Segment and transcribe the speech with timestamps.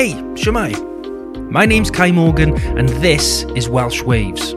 [0.00, 1.50] Hey, Shwmae.
[1.50, 4.54] My name's Kai Morgan, and this is Welsh Waves.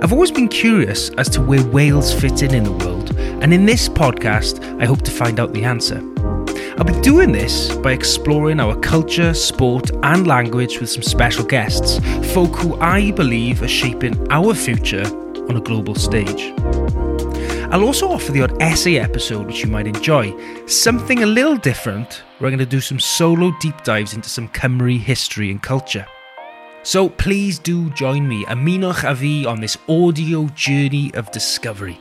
[0.00, 3.66] I've always been curious as to where Wales fit in in the world, and in
[3.66, 5.98] this podcast, I hope to find out the answer.
[6.78, 11.98] I'll be doing this by exploring our culture, sport, and language with some special guests,
[12.32, 15.04] folk who I believe are shaping our future
[15.50, 16.50] on a global stage.
[17.72, 20.36] I'll also offer the odd essay episode which you might enjoy,
[20.66, 24.50] something a little different, where I'm going to do some solo deep dives into some
[24.50, 26.06] Cymru history and culture.
[26.82, 31.98] So please do join me, Aminach Avi, on this audio journey of discovery.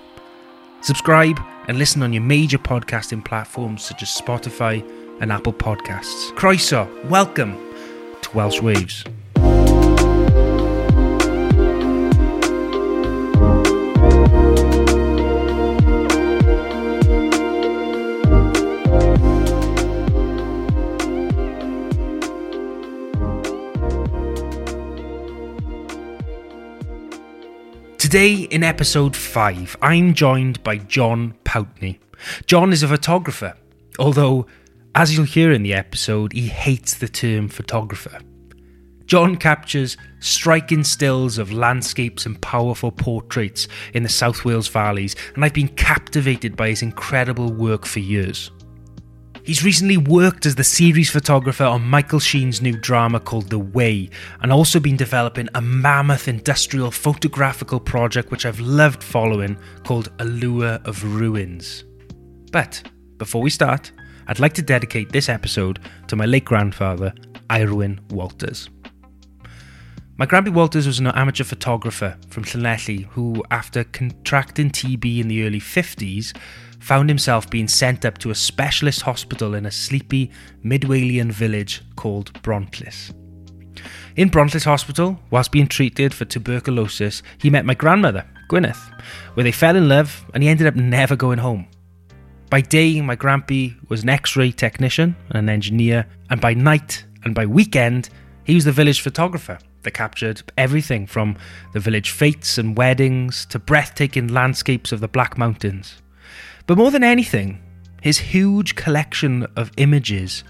[0.81, 1.39] Subscribe
[1.69, 4.85] and listen on your major podcasting platforms such as Spotify
[5.21, 6.33] and Apple Podcasts.
[6.33, 7.53] Croeso, welcome
[8.21, 9.05] to Welsh Waves.
[28.11, 31.97] Today, in episode 5, I'm joined by Jon Pountney.
[32.45, 33.55] Jon is a photographer,
[33.99, 34.47] although,
[34.93, 38.19] as you'll hear in the episode, he hates the term photographer.
[39.05, 45.45] Jon captures striking stills of landscapes and powerful portraits in the South Wales valleys, and
[45.45, 48.51] I've been captivated by his incredible work for years.
[49.43, 54.11] He's recently worked as the series photographer on Michael Sheen's new drama called The Way,
[54.41, 60.79] and also been developing a mammoth industrial photographical project which I've loved following called Allure
[60.85, 61.85] of Ruins.
[62.51, 63.91] But before we start,
[64.27, 67.11] I'd like to dedicate this episode to my late grandfather,
[67.49, 68.69] Eirwyn Walters.
[70.17, 75.47] My Grandpa Walters was an amateur photographer from Llanelli who, after contracting TB in the
[75.47, 76.31] early 50s,
[76.81, 80.31] found himself being sent up to a specialist hospital in a sleepy
[80.63, 83.13] mid-Walian village called Bronllys.
[84.17, 88.91] In Bronllys Hospital, whilst being treated for tuberculosis, he met my grandmother, Gwyneth,
[89.35, 91.67] where they fell in love and he ended up never going home.
[92.49, 97.05] By day, my grampy was an x ray technician and an engineer, and by night
[97.23, 98.09] and by weekend,
[98.43, 101.37] he was the village photographer that captured everything from
[101.73, 106.01] the village fetes and weddings to breathtaking landscapes of the Black Mountains.
[106.67, 107.61] But more than anything,
[108.01, 110.43] his huge collection of images,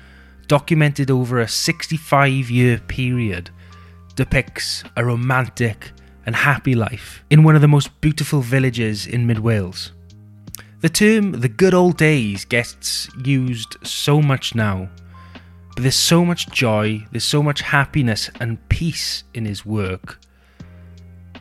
[0.47, 3.49] documented over a 65 year period,
[4.15, 5.91] depicts a romantic
[6.25, 9.91] and happy life in one of the most beautiful villages in mid Wales.
[10.81, 14.89] The term the good old days gets used so much now,
[15.75, 20.19] but there's so much joy, there's so much happiness and peace in his work.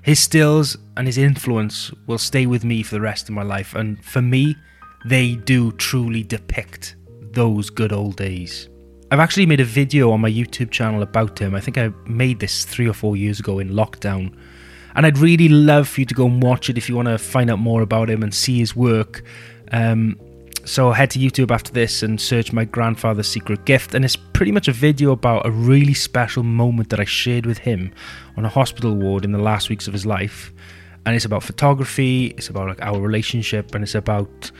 [0.03, 3.75] His stills and his influence will stay with me for the rest of my life,
[3.75, 4.57] and for me,
[5.05, 6.97] they do truly depict
[7.33, 8.69] those good old days.
[9.11, 11.55] I've actually made a video on my YouTube channel about him.
[11.55, 14.37] I think I made this three or four years ago in lockdown.
[14.95, 17.19] And I'd really love for you to go and watch it if you want to
[17.19, 19.23] find out more about him and see his work.
[19.73, 20.19] Um,
[20.65, 23.95] so I head to YouTube after this and search my grandfather's secret gift.
[23.95, 27.59] And it's pretty much a video about a really special moment that I shared with
[27.59, 27.93] him
[28.37, 30.53] on a hospital ward in the last weeks of his life.
[31.07, 34.51] And it's about photography, it's about like our relationship, and it's about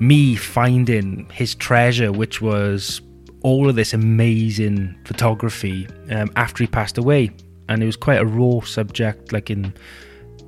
[0.00, 3.00] me finding his treasure, which was
[3.42, 7.30] all of this amazing photography um, after he passed away.
[7.68, 9.72] And it was quite a raw subject, like in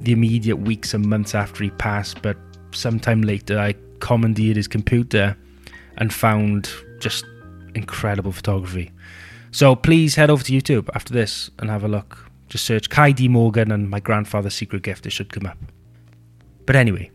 [0.01, 2.21] the immediate weeks and months after he passed.
[2.21, 2.37] But
[2.73, 5.35] sometime later, I commandeered his computer
[5.97, 6.69] and found
[6.99, 7.25] just
[7.75, 8.91] incredible photography.
[9.53, 12.31] So please head over to YouTube after this and have a look.
[12.49, 13.29] Just search Kai D.
[13.29, 15.07] Morgan and my grandfather's secret gift.
[15.07, 15.57] It should come up.
[16.67, 17.11] But anyway,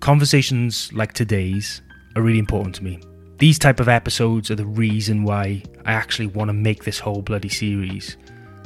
[0.00, 1.82] conversations like today's
[2.16, 2.98] are really important to me.
[3.38, 7.22] These type of episodes are the reason why I actually want to make this whole
[7.22, 8.16] bloody series.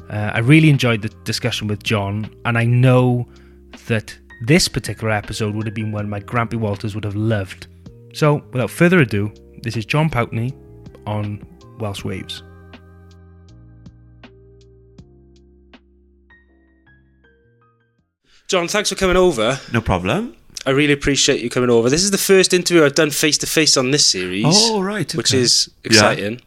[0.08, 3.26] Uh, I really enjoyed the discussion with Jon, and I know
[3.86, 7.68] that this particular episode would have been one my Grampy Walters would have loved.
[8.12, 9.32] So, without further ado,
[9.62, 10.54] this is Jon Pountney
[11.06, 11.44] on
[11.78, 12.42] Welsh Waves.
[18.48, 19.58] Jon, thanks for coming over.
[19.72, 20.36] No problem.
[20.64, 21.88] I really appreciate you coming over.
[21.88, 24.46] This is the first interview I've done face to face on this series.
[24.48, 25.12] Oh, right.
[25.14, 26.40] Which is exciting.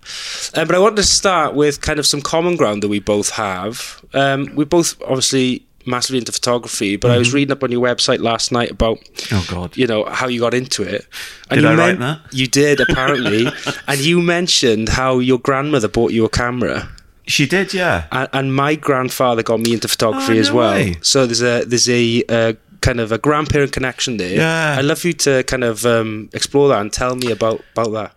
[0.55, 3.31] Um, but I wanted to start with kind of some common ground that we both
[3.31, 4.03] have.
[4.13, 8.19] Um, we both obviously massively into photography, but I was reading up on your website
[8.19, 8.99] last night about,
[9.31, 9.75] Oh, God.
[9.77, 11.05] you know, how you got into it.
[11.49, 12.19] And Did you I write that?
[12.31, 13.47] You did, apparently.
[13.87, 16.89] and you mentioned how your grandmother bought you a camera.
[17.27, 18.07] She did, yeah.
[18.11, 20.73] And, and my grandfather got me into photography Oh, as no well.
[20.73, 20.95] way.
[21.01, 24.35] So there's a there's a uh, kind of a grandparent connection there.
[24.37, 24.75] Yeah.
[24.79, 28.15] I'd love you to kind of um, explore that and tell me about about that.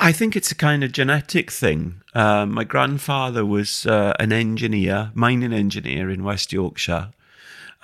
[0.00, 2.02] I think it's a kind of genetic thing.
[2.14, 7.10] Uh, my grandfather was uh, an engineer, mining engineer in West Yorkshire,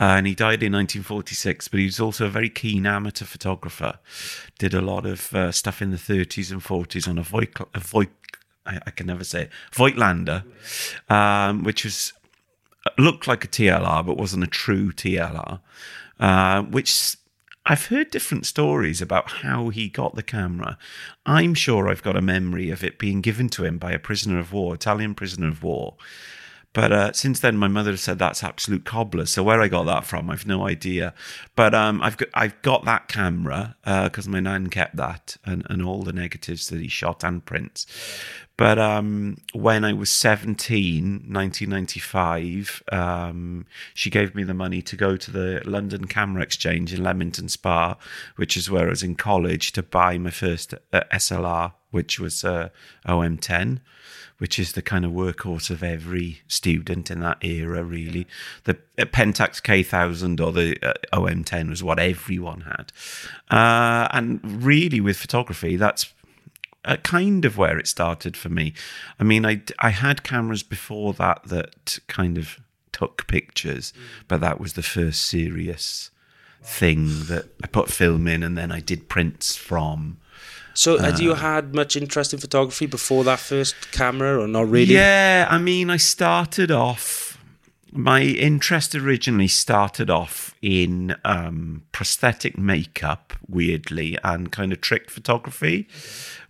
[0.00, 1.68] uh, and he died in 1946.
[1.68, 3.98] But he was also a very keen amateur photographer.
[4.58, 7.80] Did a lot of uh, stuff in the 30s and 40s on a Voigt, a
[7.80, 8.10] Voigt
[8.66, 10.44] I, I can never say it, Voigtlander,
[11.10, 12.12] um, which was
[12.98, 15.60] looked like a TLR but wasn't a true TLR,
[16.20, 17.16] uh, which
[17.66, 20.76] I've heard different stories about how he got the camera.
[21.24, 24.38] I'm sure I've got a memory of it being given to him by a prisoner
[24.38, 25.96] of war, Italian prisoner of war.
[26.74, 29.26] But uh, since then, my mother said that's absolute cobbler.
[29.26, 31.14] So where I got that from, I've no idea.
[31.54, 35.64] But um, I've got I've got that camera because uh, my nan kept that and,
[35.70, 37.86] and all the negatives that he shot and prints.
[38.56, 45.16] But um, when I was 17, 1995, um, she gave me the money to go
[45.16, 47.96] to the London Camera Exchange in Leamington Spa,
[48.36, 52.44] which is where I was in college, to buy my first uh, SLR, which was
[52.44, 52.68] uh,
[53.06, 53.80] OM10
[54.44, 58.26] which is the kind of workhorse of every student in that era, really.
[58.64, 62.92] The uh, Pentax K1000 or the uh, OM10 was what everyone had.
[63.50, 66.12] Uh, and really, with photography, that's
[66.84, 68.74] uh, kind of where it started for me.
[69.18, 72.60] I mean, I, I had cameras before that that kind of
[72.92, 73.94] took pictures,
[74.28, 76.10] but that was the first serious
[76.62, 80.18] thing that I put film in and then I did prints from.
[80.74, 84.68] So, had you uh, had much interest in photography before that first camera, or not
[84.68, 84.94] really?
[84.94, 87.38] Yeah, I mean, I started off.
[87.92, 95.86] My interest originally started off in um, prosthetic makeup, weirdly, and kind of trick photography,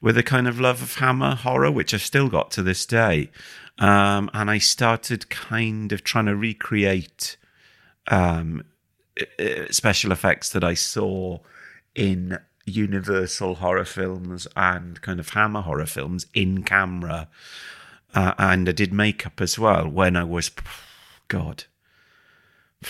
[0.01, 3.31] with a kind of love of hammer horror, which I've still got to this day.
[3.79, 7.37] Um, and I started kind of trying to recreate
[8.07, 8.65] um,
[9.71, 11.41] special effects that I saw
[11.95, 17.29] in Universal horror films and kind of Hammer horror films in camera.
[18.15, 20.51] Uh, and I did makeup as well when I was,
[21.29, 21.65] God,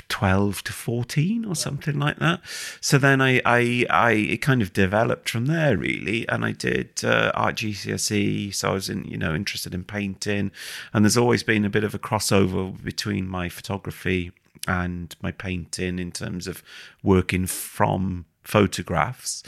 [0.09, 2.41] 12 to 14 or something like that.
[2.81, 6.29] So then I, I, I it kind of developed from there really.
[6.29, 8.55] And I did uh, art GCSE.
[8.55, 10.51] So I was in, you know, interested in painting
[10.93, 14.33] and there's always been a bit of a crossover between my photography
[14.67, 16.63] and my painting in terms of
[17.03, 19.43] working from photographs.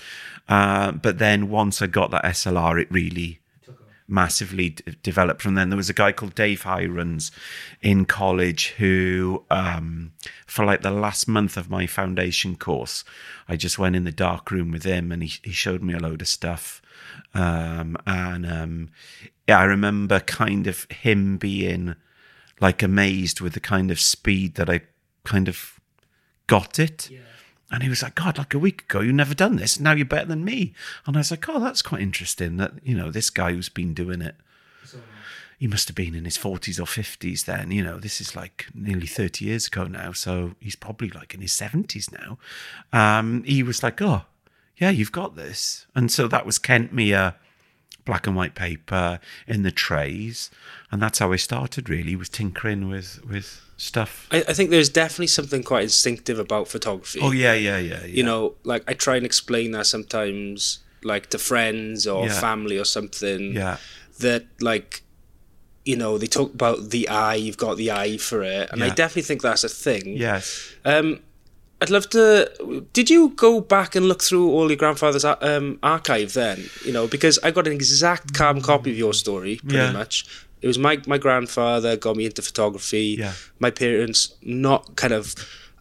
[0.49, 3.41] Uh, but then once I got that SLR, it really
[4.09, 5.71] massively d- developed from then.
[5.71, 7.31] There was a guy called Dave Hirons
[7.83, 10.13] in college who, um,
[10.47, 13.05] for like the last month of my foundation course,
[13.49, 15.99] I just went in the dark room with him and he, he showed me a
[15.99, 16.83] load of stuff.
[17.35, 18.91] Um, and um,
[19.49, 21.97] yeah, I remember kind of him being
[22.61, 24.83] like amazed with the kind of speed that I
[25.25, 25.79] kind of
[26.47, 27.11] got it.
[27.11, 27.21] Yeah.
[27.71, 29.81] And he was like, God, like a week ago, you've never done this.
[29.81, 30.73] Now you're better than me.
[31.05, 33.93] And I was like, oh, that's quite interesting that, you know, this guy who's been
[33.93, 34.37] doing it,
[35.59, 37.71] he must have been in his 40s or 50s then.
[37.71, 40.13] You know, this is like nearly 30 years ago now.
[40.13, 42.39] So he's probably like in his 70s now.
[42.93, 44.23] Um, he was like, oh,
[44.77, 45.87] yeah, you've got this.
[45.95, 47.35] And so that was Kentmere
[48.07, 50.51] black and white paper in the trays,
[50.91, 51.91] and that's how I started.
[51.91, 54.27] Really, was tinkering with with stuff.
[54.31, 57.21] I, I, think there's definitely something quite instinctive about photography.
[57.23, 58.01] Oh yeah, yeah, yeah.
[58.01, 58.07] yeah.
[58.07, 62.41] You know, like I try and explain that sometimes, like to friends or yeah.
[62.41, 63.55] family or something.
[63.55, 63.77] Yeah.
[64.21, 65.03] That like
[65.85, 68.87] you know they talk about the eye you've got the eye for it and yeah.
[68.87, 71.21] i definitely think that's a thing yes um
[71.81, 72.87] I'd love to.
[72.95, 76.71] Did you go back and look through all your grandfather's um, archive then?
[76.87, 79.93] You know, because I got an exact carbon copy of your story, pretty yeah.
[79.93, 80.27] much.
[80.63, 83.17] It was my my grandfather got me into photography.
[83.19, 83.33] Yeah.
[83.59, 85.35] My parents not kind of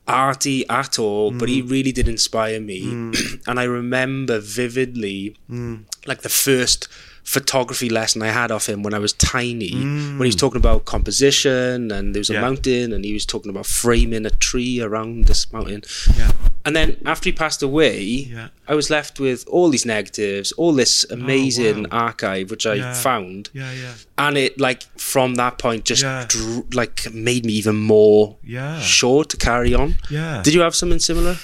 [0.07, 1.39] arty at all, mm.
[1.39, 1.69] but he mm.
[1.69, 2.83] really did inspire me.
[2.83, 3.41] Mm.
[3.47, 5.83] and I remember vividly, mm.
[6.05, 6.87] like the first
[7.25, 10.11] photography lesson I had off him when I was tiny, mm.
[10.11, 12.41] when he was talking about composition and there was a yeah.
[12.41, 15.83] mountain and he was talking about framing a tree around this mountain.
[16.15, 16.31] Yeah.
[16.65, 18.49] And then after he passed away, yeah.
[18.67, 22.05] I was left with all these negatives, all this amazing oh, wow.
[22.05, 23.49] archive which I found.
[23.53, 23.93] Yeah, yeah.
[24.19, 28.79] And it like from that point just drew, like made me even more yeah.
[28.79, 29.95] sure to carry on.
[30.11, 30.41] Yeah.
[30.43, 31.37] Did you have something similar?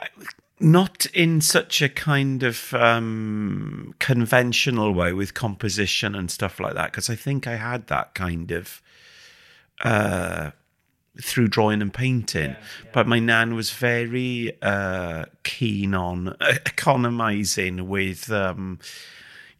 [0.00, 0.08] I,
[0.60, 6.92] not in such a kind of um, conventional way with composition and stuff like that,
[6.92, 8.80] because I think I had that kind of
[9.82, 10.52] uh,
[11.20, 12.50] through drawing and painting.
[12.50, 12.90] Yeah, yeah.
[12.92, 18.30] But my nan was very uh, keen on economizing with.
[18.30, 18.78] Um,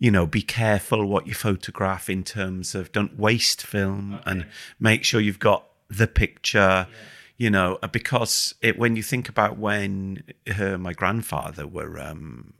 [0.01, 4.23] you know, be careful what you photograph in terms of don't waste film okay.
[4.27, 4.47] and
[4.79, 6.89] make sure you've got the picture.
[6.91, 6.97] Yeah
[7.37, 12.55] you know, uh, because it, when you think about when her, my grandfather were, um,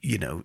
[0.00, 0.44] you know,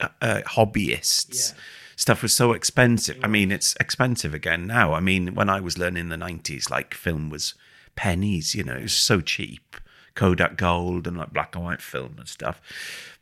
[0.00, 1.54] uh, hobbyists.
[1.96, 3.18] Stuff was so expensive.
[3.22, 4.94] I mean, it's expensive again now.
[4.94, 7.54] I mean, when I was learning in the nineties, like film was
[7.94, 8.54] pennies.
[8.54, 9.76] You know, it was so cheap.
[10.14, 12.60] Kodak Gold and like black and white film and stuff.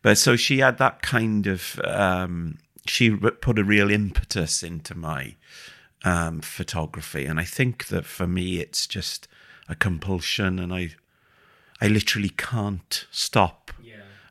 [0.03, 1.81] But so she had that kind of.
[1.85, 5.37] Um, she put a real impetus into my
[6.05, 9.29] um, photography, and I think that for me, it's just
[9.71, 10.91] a compulsion, and I,
[11.81, 13.71] I literally can't stop.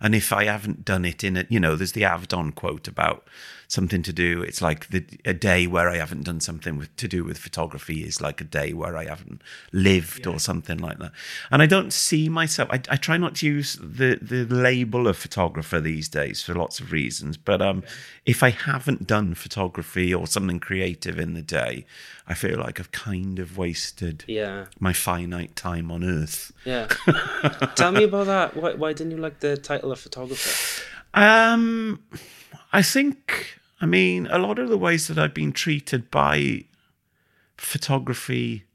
[0.01, 3.27] And if I haven't done it in it, you know, there's the Avedon quote about
[3.69, 4.41] something to do.
[4.41, 8.03] It's like the, a day where I haven't done something with, to do with photography
[8.03, 11.11] is like a day where I haven't lived or something like that.
[11.51, 12.67] And I don't see myself.
[12.71, 16.79] I, I try not to use the the label of photographer these days for lots
[16.79, 17.37] of reasons.
[17.37, 17.83] But um,
[18.25, 21.85] if I haven't done photography or something creative in the day,
[22.27, 24.65] I feel like I've kind of wasted Yeah.
[24.79, 26.51] my finite time on Earth.
[26.65, 26.87] Yeah.
[27.75, 28.55] Tell me about that.
[28.57, 30.83] Why, why didn't you like the title of photographer?
[31.13, 32.01] Um,
[32.71, 36.65] I think, I mean, a lot of the ways that I've been treated by
[37.57, 38.65] photography,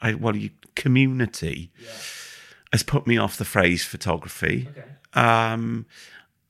[0.00, 1.70] I, well, you, community,
[2.72, 4.68] has put me off the phrase photography.
[5.14, 5.86] Um,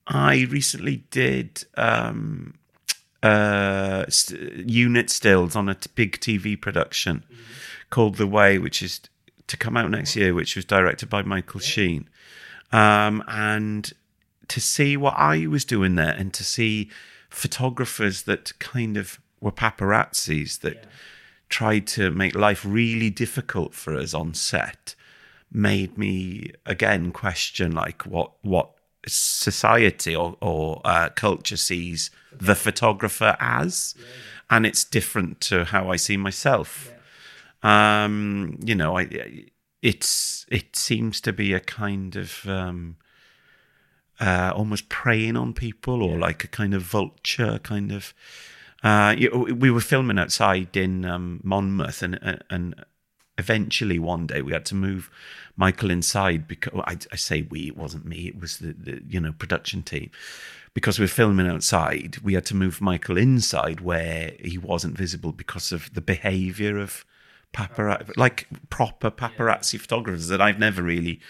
[0.06, 2.54] I recently did um,
[3.22, 7.24] uh, st- unit stills on a t- big TV production
[7.90, 9.00] called The Way, which is
[9.48, 12.08] to come out next year, which was directed by Michael Sheen.
[12.70, 13.92] Um, and
[14.48, 16.90] to see what I was doing there and to see
[17.28, 20.84] photographers that kind of were paparazzis that
[21.48, 24.94] tried to make life really difficult for us on set
[25.50, 28.70] made me again question like what what
[29.06, 33.94] society or, or uh, culture sees the photographer as.
[34.50, 36.92] And it's different to how I see myself.
[37.62, 39.48] Um you know I
[39.82, 42.96] it's it seems to be a kind of um
[44.20, 48.14] uh, almost preying on people or like a kind of vulture kind of
[48.82, 52.74] uh, we were filming outside in um, Monmouth and and
[53.36, 55.10] eventually one day we had to move
[55.56, 59.20] Michael inside because I, I say we it wasn't me it was the, the you
[59.20, 60.10] know production team.
[60.74, 65.32] Because we were filming outside we had to move Michael inside where he wasn't visible
[65.32, 67.04] because of the behavior of
[67.52, 71.20] paparazzi like proper paparazzi photographers that I've never really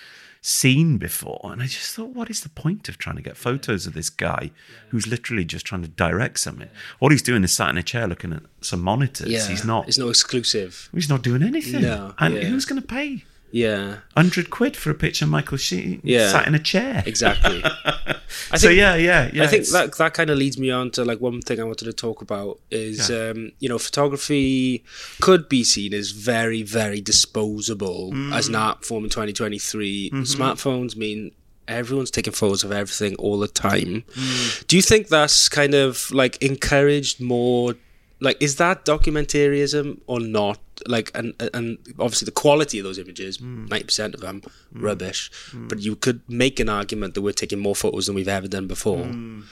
[0.41, 3.87] seen before and I just thought what is the point of trying to get photos
[3.87, 4.51] of this guy
[4.91, 6.69] who's literally just trying to direct something
[7.01, 9.47] all he's doing is sat in a chair looking at some monitors Yeah.
[9.49, 10.89] he's not It's no exclusive.
[10.95, 11.83] He's not doing anything.
[11.83, 12.43] No, and yeah.
[12.45, 13.99] who's going to pay Yeah.
[14.17, 16.31] hundred quid for a picture of Michael Sheen Yeah.
[16.31, 17.03] sat in a chair?
[17.07, 17.63] Exactly.
[18.53, 19.45] I so yeah, yeah, yeah.
[19.45, 21.65] I think it's- that that kind of leads me on to like one thing I
[21.65, 24.85] wanted to talk about is um, you know photography
[25.21, 28.35] could be seen as very very disposable Mm.
[28.35, 30.11] as an art form in 2023.
[30.11, 30.23] Mm-hmm.
[30.23, 31.33] Smartphones mean
[31.67, 34.05] everyone's taking photos of everything all the time.
[34.15, 34.67] Mm.
[34.67, 37.75] Do you think that's kind of like encouraged more?
[38.21, 40.59] Like, is that documentarianism or not?
[40.87, 43.69] Like, and and obviously the quality of those images, Mm.
[43.69, 45.31] ninety percent of them, rubbish.
[45.55, 48.67] But you could make an argument that we're taking more photos than we've ever done
[48.67, 49.05] before.
[49.07, 49.45] Mm.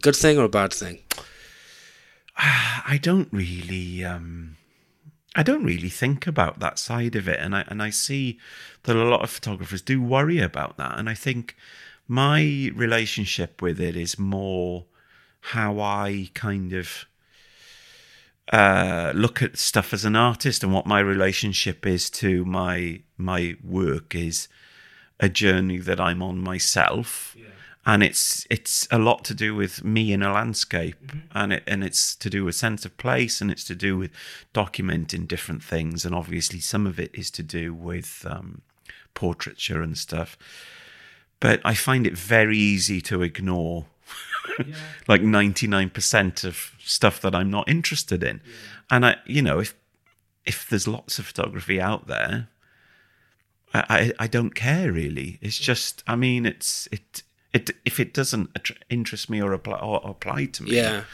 [0.00, 0.98] Good thing or a bad thing?
[2.36, 4.56] I don't really, um,
[5.34, 8.38] I don't really think about that side of it, and I and I see
[8.84, 11.56] that a lot of photographers do worry about that, and I think
[12.08, 14.84] my relationship with it is more
[15.52, 17.06] how I kind of
[18.52, 23.56] uh, look at stuff as an artist and what my relationship is to my my
[23.62, 24.48] work is
[25.20, 27.36] a journey that I'm on myself,
[27.86, 31.82] and it's it's a lot to do with me in a landscape, and it and
[31.82, 34.10] it's to do with sense of place, and it's to do with
[34.52, 38.60] documenting different things, and obviously some of it is to do with um,
[39.14, 40.36] portraiture and stuff.
[41.40, 43.86] But I find it very easy to ignore
[45.08, 48.40] like 99% of stuff that I'm not interested in.
[48.90, 49.74] And I, you know, if
[50.46, 52.48] if there's lots of photography out there,
[53.72, 55.38] I, I, I don't care really.
[55.40, 57.22] It's just, I mean, it's it
[57.52, 58.50] it if it doesn't
[58.90, 61.04] interest me or apply or apply to me, Yeah,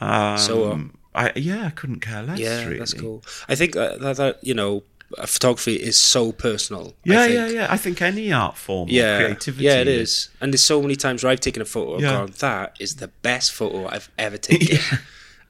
[0.00, 0.78] um, So, uh,
[1.14, 2.38] I yeah, I couldn't care less.
[2.38, 2.78] yeah, really.
[2.78, 3.22] that's cool.
[3.48, 4.82] I think uh, that, that you know,
[5.26, 6.94] photography is so personal.
[7.04, 7.66] Yeah, yeah, yeah.
[7.70, 10.28] I think any art form, Yeah, creativity, yeah, it is.
[10.40, 12.12] And there's so many times where I've taken a photo and Yeah.
[12.12, 14.78] gone, "That is the best photo I've ever taken."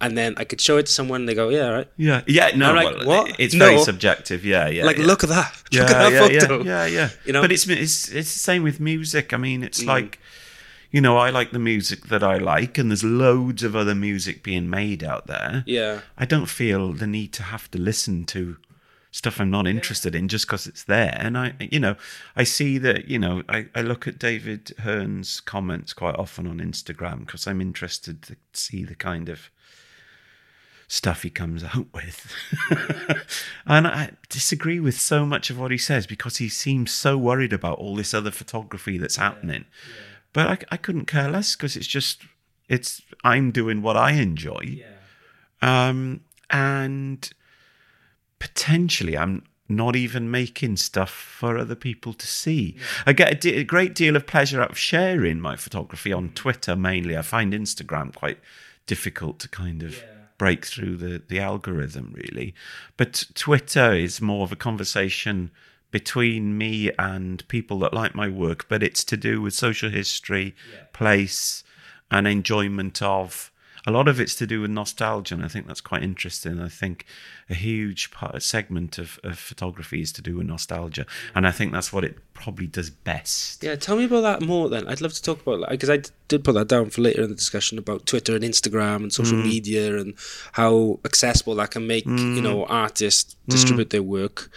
[0.01, 2.51] And then I could show it to someone, and they go, "Yeah, right." Yeah, yeah.
[2.57, 3.37] No, like, well, what?
[3.39, 3.67] it's No.
[3.67, 4.45] very subjective.
[4.45, 4.85] Yeah, yeah.
[4.85, 5.07] like, yeah.
[5.07, 5.53] look at that!
[5.71, 6.65] yeah, look at that yeah, photo.
[6.65, 7.09] Yeah, yeah, yeah.
[7.25, 7.41] You know?
[7.41, 9.33] but it's it's it's the same with music.
[9.33, 9.87] I mean, it's Mm.
[9.87, 10.19] like,
[10.91, 14.43] you know, I like the music that I like, and there's loads of other music
[14.43, 15.63] being made out there.
[15.69, 16.01] Yeah.
[16.19, 18.57] I don't feel the need to have to listen to
[19.13, 21.15] stuff I'm not interested in just because it's there.
[21.21, 21.97] And I, you know,
[22.35, 26.59] I see that, you know, I, I look at David Hearn's comments quite often on
[26.59, 29.51] Instagram because I'm interested to see the kind of
[30.89, 32.35] stuff he comes out with.
[33.67, 37.53] and I disagree with so much of what he says because he seems so worried
[37.53, 39.67] about all this other photography that's happening.
[40.33, 42.23] But I, I couldn't care less because it's just,
[42.67, 44.63] it's, I'm doing what I enjoy.
[44.65, 44.87] Yeah.
[45.61, 47.31] Um, and
[48.43, 52.77] potentially I'm not even making stuff for other people to see.
[53.07, 56.31] I get a, de- a great deal of pleasure out of sharing my photography on
[56.31, 56.35] mm.
[56.35, 57.17] Twitter mainly.
[57.17, 58.41] I find Instagram quite
[58.85, 60.03] difficult to kind of
[60.39, 62.53] break through the, the algorithm, really.
[62.97, 65.53] But Twitter is more of a conversation
[65.93, 70.57] between me and people that like my work, but it's to do with social history,
[70.93, 71.63] place,
[72.11, 73.52] and enjoyment of
[73.87, 76.61] a lot of it's to do with nostalgia, and I think that's quite interesting.
[76.61, 77.05] I think
[77.51, 81.51] a huge part, a segment of, of photography is to do with nostalgia, and I
[81.51, 83.63] think that's what it probably does best.
[83.63, 84.87] Yeah, tell me about that more then.
[84.87, 87.23] I'd love to talk about that because I d- did put that down for later
[87.23, 89.45] in the discussion about Twitter and Instagram and social Mm.
[89.45, 90.15] media and
[90.53, 93.51] how accessible that can make you know artists Mm.
[93.53, 94.51] distribute their work.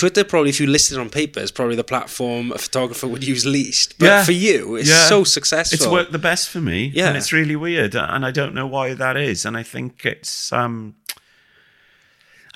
[0.00, 3.22] Twitter probably, if you listed it on paper, is probably the platform a photographer would
[3.22, 3.98] use least.
[3.98, 4.24] But Yeah.
[4.24, 5.08] for you, it's Yeah.
[5.08, 5.76] so successful.
[5.76, 6.90] It's worked the best for me.
[6.94, 7.08] Yeah.
[7.08, 7.94] And it's really weird.
[7.94, 9.44] And I don't know why that is.
[9.46, 10.94] And I think it's um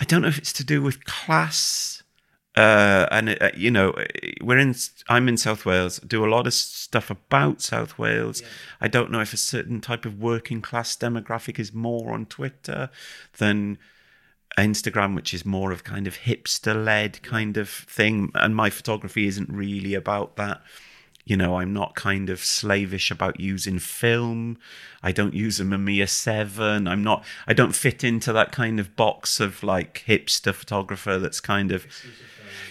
[0.01, 2.03] I don't know if it's to do with class.
[2.57, 3.93] Uh, and uh, you know,
[4.41, 4.75] we're in.
[5.09, 5.99] I'm in South Wales.
[6.07, 8.43] Do a lot of stuff about South Wales.
[8.81, 12.91] I don't know if a certain type of working class demographic is more on Twitter
[13.39, 13.79] than
[14.59, 18.31] Instagram, which is more of kind of hipster led kind of thing.
[18.35, 20.63] And my photography isn't really about that.
[21.25, 24.59] You know, I'm not kind of slavish about using film.
[25.03, 26.87] I don't use a Mamiya 7.
[26.87, 31.41] I'm not, I don't fit into that kind of box of like hipster photographer that's
[31.41, 31.87] kind of,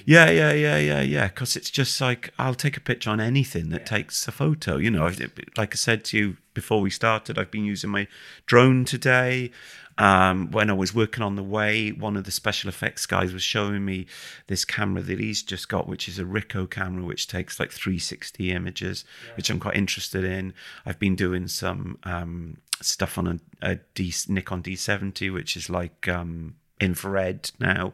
[0.06, 1.28] yeah, yeah, yeah, yeah, yeah.
[1.30, 4.78] Because it's just like, I'll take a picture on anything that takes a photo.
[4.78, 5.10] You know,
[5.58, 8.08] like I said to you before we started, I've been using my
[8.46, 9.50] drone today.
[9.98, 13.44] Um, when I was working on the way, one of the special effects guys was
[13.44, 14.08] showing me
[14.48, 18.52] this camera that he's just got, which is a Ricoh camera, which takes like 360
[18.52, 19.06] images,
[19.38, 20.54] which I'm quite interested in.
[20.86, 26.08] I've been doing some um, stuff on a, a D, Nikon D70, which is like
[26.08, 27.94] um, infrared now.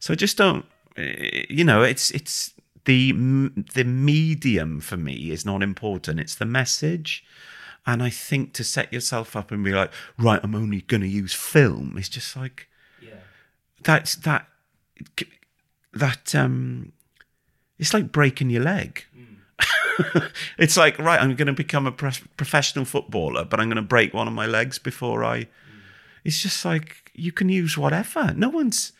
[0.00, 0.64] So I just don't,
[0.96, 2.54] eh, you know, it's it's
[2.86, 3.12] the
[3.74, 6.20] the medium for me is not important.
[6.20, 7.24] It's the message.
[7.86, 11.08] And I think to set yourself up and be like, right, I'm only going to
[11.08, 11.94] use film.
[11.96, 12.68] It's just like,
[13.00, 13.20] yeah,
[13.84, 14.48] that's that,
[15.92, 16.92] that, um,
[17.78, 19.04] it's like breaking your leg.
[20.58, 23.82] it's like, right, I'm going to become a pro- professional footballer, but I'm going to
[23.82, 25.46] break one of my legs before I.
[26.24, 28.34] It's just like you can use whatever.
[28.36, 28.92] No one's,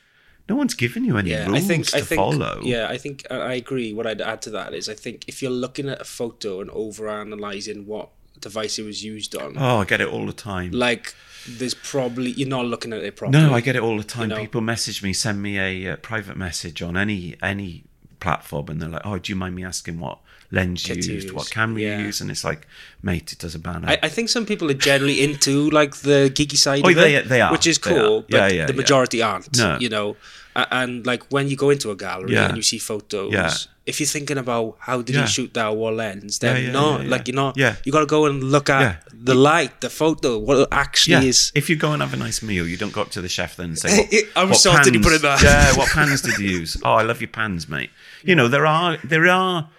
[0.48, 2.60] no one's given you any yeah, rules I think to I think follow.
[2.62, 3.92] yeah, I think I I agree.
[3.92, 6.70] What I'd add to that is I think if you're looking at a photo and
[6.70, 10.70] over analyzing what device it was used on, Oh, I get it all the time.
[10.72, 11.14] like
[11.48, 13.40] there's probably you're not looking at it properly.
[13.46, 14.28] No, I get it all the time.
[14.30, 14.36] know?
[14.40, 17.84] People message me, send me a uh, private message on any any
[18.20, 20.18] platform, and they're like, "Oh, do you mind me asking what
[20.50, 21.98] lens you Kit you used, what camera Yeah.
[21.98, 22.66] you use?" And it's like,
[23.02, 26.56] "Mate, it doesn't matter." I, I think some people are generally into like the geeky
[26.56, 28.22] side Oh, of they- it, they are, which is cool.
[28.28, 29.56] But Yeah, yeah, the majority aren't.
[29.56, 29.78] No.
[29.78, 30.16] You know,
[30.56, 33.52] and like when you go into a gallery and you see photos, Yeah.
[33.86, 35.22] If you're thinking about how did Yeah.
[35.22, 37.10] he shoot that, wall lens, then yeah, no, yeah, yeah.
[37.10, 37.56] like you're not.
[37.56, 37.76] Yeah.
[37.84, 41.52] You got to go and look at the light, the photo, what it actually is.
[41.54, 43.56] If you go and have a nice meal, you don't go up to the chef
[43.56, 45.38] then and say, what, I'm what sorry, did you put it there?
[45.42, 46.76] Yeah, what pans did you use?
[46.84, 47.90] Oh, I love your pans, mate.
[48.24, 49.70] You know, there are there are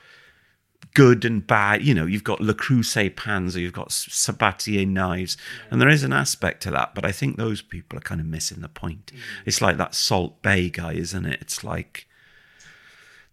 [0.94, 1.84] good and bad.
[1.84, 5.38] You know, you've got Le Creuset pans or you've got Sabatier knives,
[5.70, 6.96] and there is an aspect to that.
[6.96, 9.12] But I think those people are kind of missing the point.
[9.14, 9.20] Mm.
[9.46, 11.40] It's like that Salt Bae guy, isn't it?
[11.42, 12.08] It's like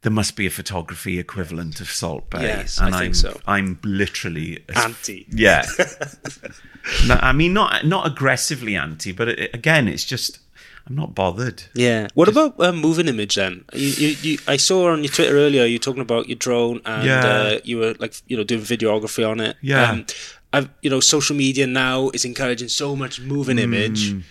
[0.04, 2.42] there must be a photography equivalent of Salt Bae.
[2.42, 3.40] Yes, I and think am so.
[3.46, 5.26] I'm literally Anti.
[5.30, 5.64] yeah.
[7.08, 10.38] no, I mean, not not aggressively anti, but it, again, it's just
[10.86, 11.64] I'm not bothered.
[11.74, 12.08] Yeah.
[12.14, 13.64] What about um, moving image then?
[13.72, 17.06] You, you, you, I saw on your Twitter earlier you talking about your drone and
[17.06, 17.24] Yeah.
[17.26, 19.56] uh, you were like you know doing videography on it.
[19.62, 19.90] Yeah.
[19.90, 20.06] Um,
[20.52, 24.12] I've, you know, social media now is encouraging so much moving image.
[24.12, 24.22] Mm.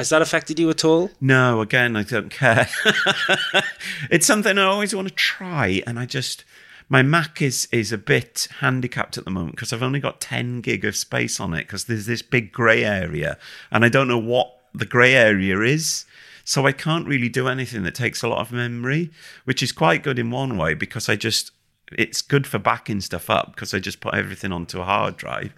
[0.00, 1.10] Has that affected you at all?
[1.20, 2.66] No, again, I don't care.
[4.10, 6.42] it's something I always want to try, and I just
[6.88, 10.62] my Mac is is a bit handicapped at the moment because I've only got 10
[10.62, 13.36] gig of space on it because there's this big grey area,
[13.70, 16.06] and I don't know what the grey area is.
[16.44, 19.10] So I can't really do anything that takes a lot of memory,
[19.44, 21.52] which is quite good in one way because I just
[21.92, 25.52] it's good for backing stuff up because I just put everything onto a hard drive.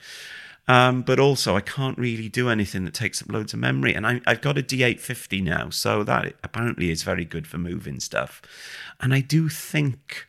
[0.68, 3.94] Um, but also, I can't really do anything that takes up loads of memory.
[3.94, 7.98] And I, I've got a D850 now, so that apparently is very good for moving
[7.98, 8.40] stuff.
[9.01, 10.29] And I do think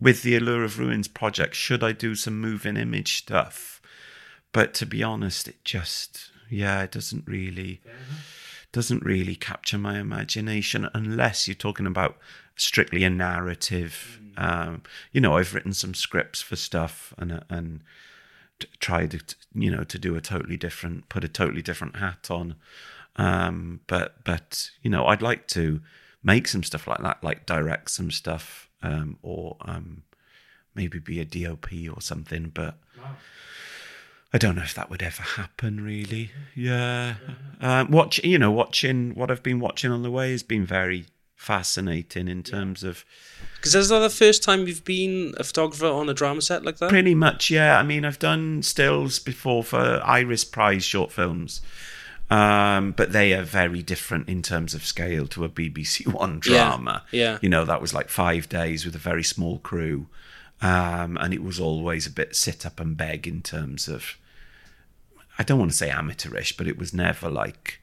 [0.00, 3.80] with the Allure of Ruins project, should I do some moving image stuff?
[4.52, 7.80] But to be honest, it just, yeah, it doesn't really.
[8.72, 12.16] Doesn't really capture my imagination unless you're talking about
[12.54, 14.20] strictly a narrative.
[14.36, 17.80] Um, you know, I've written some scripts for stuff and and
[18.80, 19.20] tried to,
[19.54, 22.56] you know to do a totally different, put a totally different hat on.
[23.16, 25.80] Um, but but you know, I'd like to
[26.22, 30.02] make some stuff like that, like direct some stuff, um, or um,
[30.74, 32.50] maybe be a DOP or something.
[32.54, 32.76] But
[34.32, 36.30] I don't know if that would ever happen, really.
[36.54, 37.16] Yeah.
[37.60, 41.06] Um, watch, you know, watching what I've been watching on the way has been very
[41.40, 43.04] fascinating in terms of
[43.56, 46.76] Because is that the first time you've been a photographer on a drama set like
[46.78, 46.90] that?
[46.90, 47.78] pretty much, yeah.
[47.78, 51.62] I mean, I've done stills before for Iris Prize short films.
[52.30, 56.68] Um, but they are very different in terms of scale to a BBC One Yeah,
[56.68, 57.02] drama.
[57.10, 57.38] yeah.
[57.40, 60.06] You know, that was like five days with a very small crew.
[60.62, 64.16] Um, and it was always a bit sit up and beg in terms of,
[65.38, 67.79] I don't want to say amateurish, but it was never like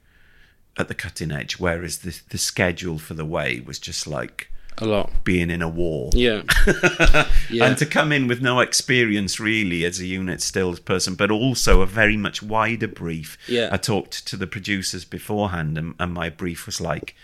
[0.77, 1.59] at the cutting edge.
[1.59, 5.23] Whereas the, the schedule for the way was just like A lot.
[5.23, 6.11] being in a war.
[6.13, 6.43] Yeah.
[7.49, 7.65] yeah.
[7.65, 11.81] And to come in with no experience really as a unit stills person, but also
[11.81, 13.37] a very much wider brief.
[13.47, 13.69] Yeah.
[13.71, 17.15] I talked to the producers beforehand, and, and my brief was like,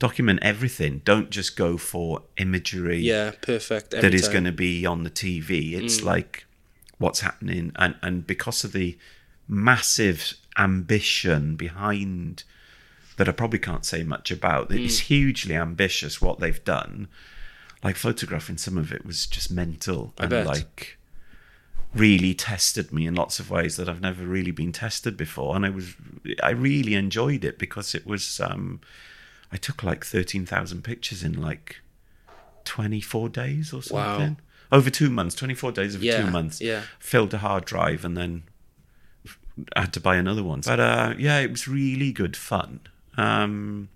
[0.00, 1.02] document everything.
[1.04, 3.92] Don't just go for imagery yeah, perfect.
[3.92, 5.74] that is going to be on the TV.
[5.74, 6.04] It's mm.
[6.04, 6.46] like
[6.98, 8.98] what's happening, and and because of the
[9.46, 12.42] massive ambition behind
[13.20, 14.72] that, I probably can't say much about.
[14.72, 17.08] It's hugely ambitious what they've done.
[17.84, 20.46] Like photographing some of it was just mental and bet.
[20.46, 20.98] like
[21.94, 25.64] really tested me in lots of ways that I've never really been tested before, and
[25.64, 25.94] I was
[26.42, 28.40] I really enjoyed it because it was.
[28.40, 28.80] um
[29.52, 31.80] I took like thirteen thousand pictures in like
[32.64, 34.18] 24 days or Wow.
[34.18, 34.36] something.
[34.70, 36.60] Over two months, 24 days over Yeah, two months.
[36.60, 36.82] yeah.
[37.00, 38.44] Filled a hard drive and then
[39.74, 40.60] had to buy another one.
[40.64, 42.80] But uh, yeah, it was really good fun.
[43.16, 43.88] Um,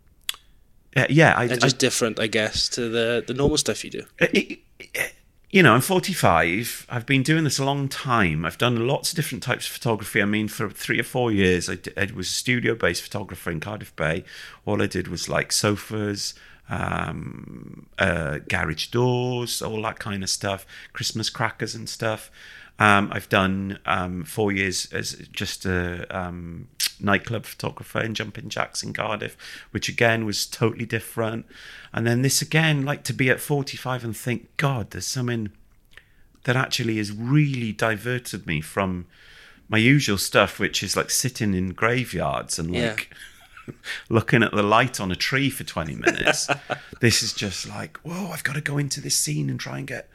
[0.97, 4.03] yeah, yeah, I, and just different, I guess, to the the normal stuff you do.
[4.19, 5.15] It- it-
[5.51, 6.85] you know, I'm 45.
[6.89, 8.45] I've been doing this a long time.
[8.45, 10.21] I've done lots of different types of photography.
[10.21, 11.79] I mean, for three or four years, I
[12.13, 14.25] was a studio based photographer in Cardiff Bay.
[14.67, 16.35] All I did was like sofas,
[16.69, 22.33] um, uh, garage doors, all that kind of stuff, Christmas crackers and stuff.
[22.79, 26.69] Um, I've done um, four years as just a um,
[27.01, 29.37] nightclub photographer in Jumping Jacks in Cardiff,
[29.71, 31.47] which again was totally different.
[31.93, 35.53] And then this again, like to be at 45 and think, God, there's something
[36.45, 39.07] that actually has really diverted me from
[39.69, 42.91] my usual stuff, which is like sitting in graveyards and Yeah.
[42.91, 43.15] like
[44.09, 46.49] looking at the light on a tree for 20 minutes.
[47.01, 49.87] this is just like, whoa, I've got to go into this scene and try and
[49.87, 50.09] get,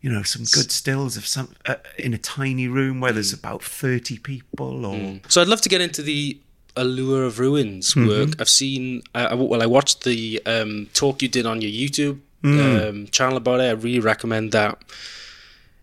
[0.00, 3.62] you know, some good stills of some uh, in a tiny room where there's about
[3.62, 5.20] 30 people or.
[5.28, 6.38] So I'd love to get into the
[6.76, 8.08] Allure of Ruins Mm-hmm.
[8.08, 8.40] work.
[8.40, 12.20] I've seen, I, I- well, I watched the um, talk you did on your YouTube
[12.42, 12.88] Mm.
[12.88, 13.64] um, channel about it.
[13.64, 14.78] I really recommend that.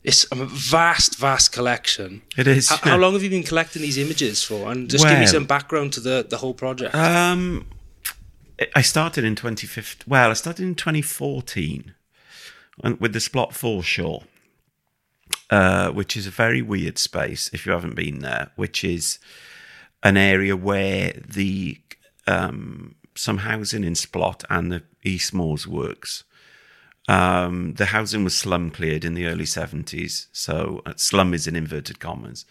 [0.03, 2.23] It's a vast, vast collection.
[2.35, 2.69] It is.
[2.69, 2.91] How, yeah.
[2.93, 4.71] how long have you been collecting these images for?
[4.71, 6.95] And just give me some background to the, the whole project.
[6.95, 7.67] Um,
[8.75, 10.05] I started in 2015.
[10.07, 11.93] Well, I started in 2014 and-
[12.83, 14.23] with the Splot Foreshore,
[15.49, 19.19] uh, which is a very weird space if you haven't been there, which is
[20.03, 21.79] an area where the
[22.27, 26.23] um, some housing in Splot and the Eastmoors works.
[27.07, 30.27] Um, the housing was slum cleared in the early 70s.
[30.33, 32.45] So uh, slum is in inverted commas.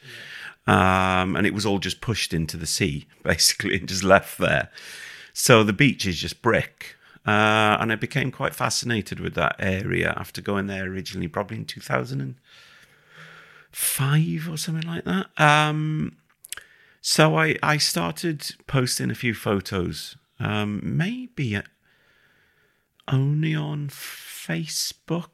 [0.67, 4.71] Um, and it was all just pushed into the sea, basically, and just left there.
[5.33, 6.96] So the beach is just brick.
[7.27, 11.65] Uh, and I became quite fascinated with that area after going there originally, probably in
[11.65, 15.27] 2005 or something like that.
[15.37, 16.19] Um,
[17.01, 21.61] so I, I started posting a few photos, um, maybe
[23.09, 25.31] only on Facebook.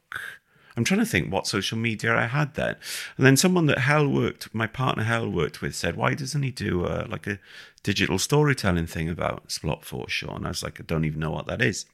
[0.76, 2.76] I'm trying to think what social media I had then.
[3.16, 6.50] And then someone that Hell worked, my partner Hell worked with, said, "Why doesn't he
[6.50, 7.38] do uh, like a
[7.82, 11.46] digital storytelling thing about Splot Foreshore?" And I was like, "I don't even know what
[11.46, 11.86] that is."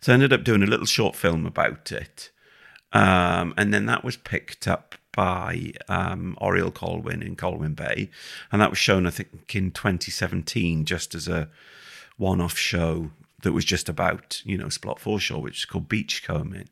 [0.00, 2.30] So I ended up doing a little short film about it,
[2.92, 8.10] um, and then that was picked up by um, Oriel Colwyn in Colwyn Bay,
[8.50, 11.48] and that was shown, I think, in 2017, just as a
[12.16, 13.10] one-off show
[13.42, 16.68] that was just about you know Splot Foreshore, which is called Beachcombing.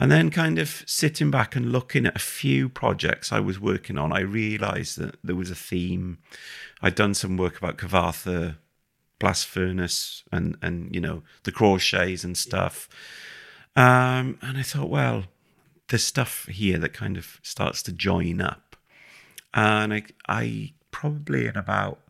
[0.00, 3.98] And then, kind of sitting back and looking at a few projects I was working
[3.98, 6.18] on, I realised that there was a theme.
[6.80, 8.56] I'd done some work about Cyfarthfa
[9.18, 12.88] blast furnace and and you know the Crawshays and stuff.
[13.76, 15.24] Um, and I thought, well,
[15.88, 18.76] there's stuff here that kind of starts to join up.
[19.52, 22.00] And I, I probably in about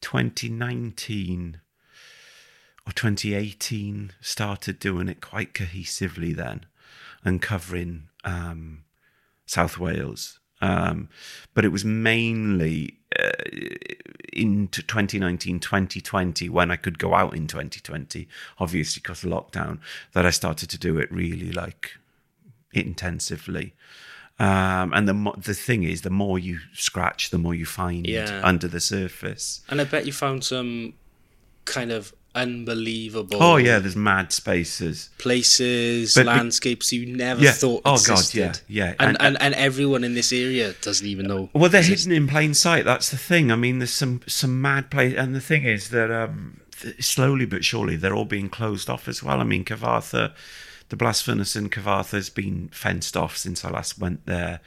[0.00, 1.60] 2019
[2.86, 6.66] or 2018 started doing it quite cohesively then
[7.24, 8.84] and covering um,
[9.46, 10.38] South Wales.
[10.60, 11.08] Um,
[11.52, 13.30] but it was mainly uh,
[14.32, 18.26] into 2019, 2020, when I could go out in 2020,
[18.58, 19.78] obviously because of lockdown,
[20.12, 21.92] that I started to do it really like
[22.72, 23.74] intensively.
[24.38, 28.06] Um, and the mo- the thing is, the more you scratch, the more you find
[28.06, 28.40] Yeah.
[28.42, 29.60] under the surface.
[29.68, 30.94] And I bet you found some
[31.66, 35.10] kind of unbelievable Oh yeah, there's mad spaces.
[35.18, 37.52] places, But- landscapes you never Yeah.
[37.52, 38.94] thought Oh, God, yeah, yeah.
[38.98, 41.50] And, And- and, and everyone in this area doesn't even know.
[41.52, 42.84] Well, they're hidden in plain sight.
[42.84, 43.50] That's the thing.
[43.50, 46.60] I mean, there's some some mad place, and the thing is that um,
[47.00, 49.40] slowly but surely they're all being closed off as well.
[49.40, 50.32] I mean, Cyfarthfa,
[50.88, 54.60] the blast furnace in Cyfarthfa has been fenced off since I last went there.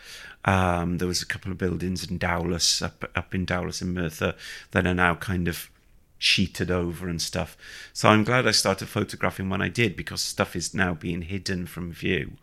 [0.46, 4.34] Um, there was a couple of buildings in Dowlais, up up in Dowlais and Merthyr,
[4.72, 5.70] that are now kind of
[6.18, 7.58] sheeted over and stuff.
[7.94, 11.66] So I'm glad I started photographing when I did because stuff is now being hidden
[11.66, 12.34] from view.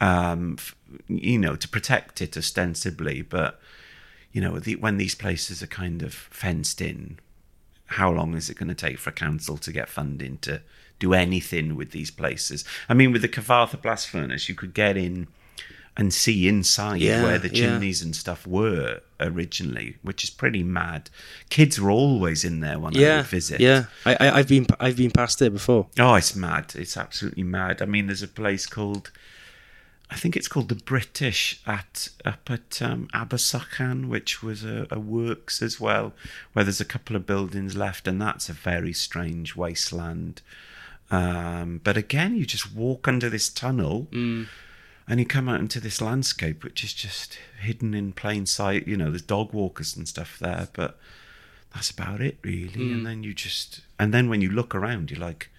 [0.00, 0.56] Um,
[1.08, 3.60] you know, to protect it ostensibly, but
[4.32, 7.18] you know, the, when these places are kind of fenced in,
[7.86, 10.62] how long is it going to take for a council to get funding to
[10.98, 12.64] do anything with these places?
[12.88, 15.26] I mean, with the Cyfarthfa blast furnace, you could get in
[16.00, 17.66] and see inside Yeah, where the yeah.
[17.66, 21.10] chimneys and stuff were originally, which is pretty mad.
[21.50, 23.60] Kids were always in there when I Yeah, would visit.
[23.60, 23.84] yeah.
[24.06, 25.88] I, I, I've been I've been past there before.
[25.98, 26.72] Oh, it's mad.
[26.74, 27.82] It's absolutely mad.
[27.82, 29.10] I mean, there's a place called,
[30.10, 33.08] I think it's called the British at up at um,
[34.08, 36.14] which was a, a works as well,
[36.54, 40.40] where there's a couple of buildings left, and that's a very strange wasteland.
[41.10, 44.08] Um, but again, you just walk under this tunnel.
[45.10, 48.86] And you come out into this landscape, which is just hidden in plain sight.
[48.86, 51.00] You know, there's dog walkers and stuff there, but
[51.74, 52.92] that's about it, really.
[52.92, 55.50] And then you just, and then when you look around, you're like,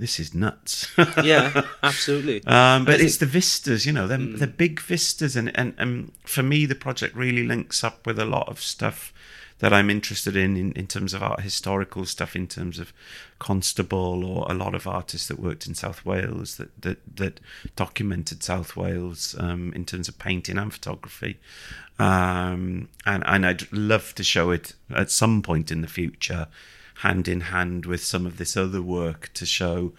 [0.00, 0.90] this is nuts.
[1.22, 2.42] Yeah, absolutely.
[2.46, 6.42] Um, but it's the vistas, you know, they're, they're big vistas, and, and and for
[6.42, 9.12] me, the project really links up with a lot of stuff
[9.60, 12.92] that I'm interested in, in in terms of art historical stuff, in terms of
[13.38, 17.40] Constable or a lot of artists that worked in South Wales that that that
[17.76, 21.38] documented South Wales um, in terms of painting and photography,
[21.98, 26.48] um, and and I'd love to show it at some point in the future,
[26.96, 29.92] hand in hand with some of this other work to show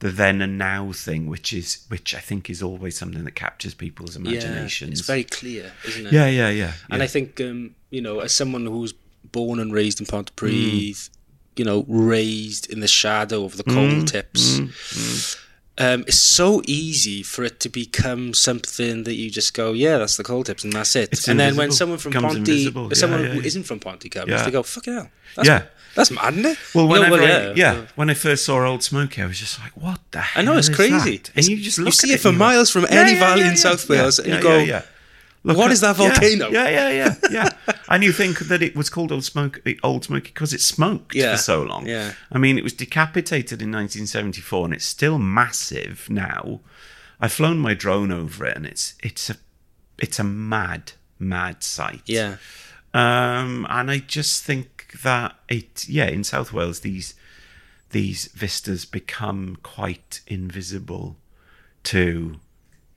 [0.00, 3.74] the then and now thing, which is which I think is always something that captures
[3.74, 4.98] people's Yeah, imaginations.
[5.00, 6.12] it's very clear, isn't it?
[6.12, 6.72] yeah, yeah, yeah.
[6.90, 7.04] And yeah.
[7.04, 8.92] I think, um, you know, as someone who's
[9.32, 10.10] born and raised in Mm.
[10.24, 11.10] Pontypridd,
[11.56, 14.06] you know, raised in the shadow of the coal Mm.
[14.06, 15.36] tips,
[15.78, 20.16] um, it's so easy for it to become something that you just go, yeah, that's
[20.16, 21.08] the coal tips, and that's it.
[21.12, 22.52] It's and then when someone from Ponty.
[22.74, 23.46] Yeah, someone yeah, who yeah.
[23.46, 24.44] isn't from Ponty comes, Yeah.
[24.44, 25.10] they go, fucking hell.
[25.36, 25.62] That's, Yeah.
[25.94, 26.58] That's mad, isn't it?
[26.74, 29.38] Well, You know, whenever well, I, yeah, when I first saw Old Smoky, I was
[29.38, 31.16] just like, "What the hell?" I know it's is crazy.
[31.18, 31.30] that?
[31.36, 33.42] And you just look see at it for and you're like, miles from any valley
[33.46, 34.80] in South Wales, and you go,
[35.42, 37.48] Look "What at- is that yeah, volcano?" Yeah, yeah, yeah, yeah.
[37.88, 41.32] and you think that it was called Old Smoke, Old Smoky because it smoked Yeah,
[41.36, 41.86] for so long.
[41.86, 42.12] yeah.
[42.30, 46.60] I mean, it was decapitated in 1974, and it's still massive now.
[47.20, 49.36] I've flown my drone over it, and it's it's a
[49.98, 52.02] it's a mad mad sight.
[52.06, 52.36] yeah,
[52.94, 57.14] Um, and I just think that it, yeah, in South Wales, these
[57.90, 61.16] these vistas become quite invisible
[61.82, 62.36] to,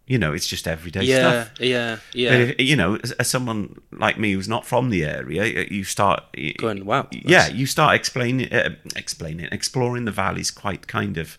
[0.05, 1.59] you know, it's just everyday yeah, stuff.
[1.59, 1.97] yeah,
[2.29, 2.65] But yeah.
[2.65, 6.23] you know, as, as someone like me who's not from the area, you start
[6.59, 11.37] Going, wow, yeah, you start explaining, uh, explaining, exploring the valleys quite kind of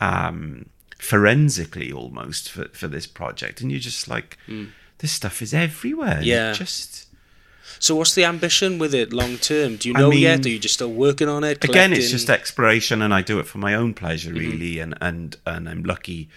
[0.00, 0.66] um,
[0.98, 4.36] forensically almost for, for this project, and you're just like,
[4.98, 6.20] this stuff is everywhere.
[6.22, 6.52] Yeah.
[6.52, 7.05] just
[7.78, 9.76] So what's the ambition with it long term?
[9.76, 10.46] Do you I know mean- yet?
[10.46, 11.62] Are you just still working on it?
[11.64, 14.50] again it's just exploration and i do it for my own pleasure Mm-hmm.
[14.50, 16.28] really and and and i'm lucky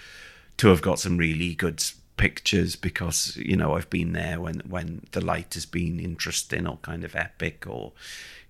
[0.58, 1.84] to have got some really good
[2.18, 6.78] pictures because you know i've been there when when the light has been interesting or
[6.82, 7.94] kind of epic or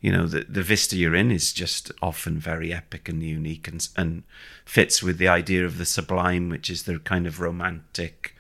[0.01, 3.87] you know the the vista you're in is just often very epic and unique and
[3.95, 4.23] and
[4.65, 8.35] fits with the idea of the sublime which is the kind of romantic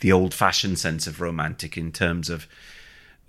[0.00, 2.46] the old fashioned sense of romantic in terms of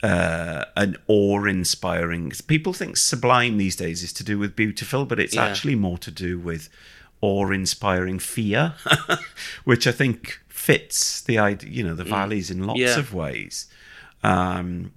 [0.04, 2.32] uh, an awe-inspiring.
[2.48, 5.46] People think sublime these days is to do with beautiful, but it's Yeah.
[5.46, 6.68] actually more to do with
[7.22, 8.74] awe-inspiring fear,
[9.64, 13.00] which I think fits the idea, you know, the valleys in lots Yeah.
[13.00, 13.68] of ways.
[14.24, 14.92] Um,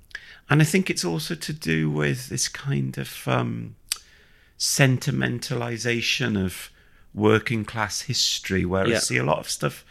[0.50, 3.76] and I think it's also to do with this kind of um,
[4.58, 6.70] sentimentalization of
[7.14, 8.96] working class history, where Yeah.
[8.96, 9.84] I see a lot of stuff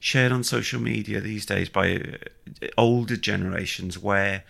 [0.00, 4.44] shared on social media these days by uh, older generations where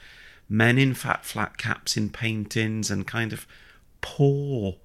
[0.49, 3.47] men in fat flat caps in paintings and kind of
[4.01, 4.77] poor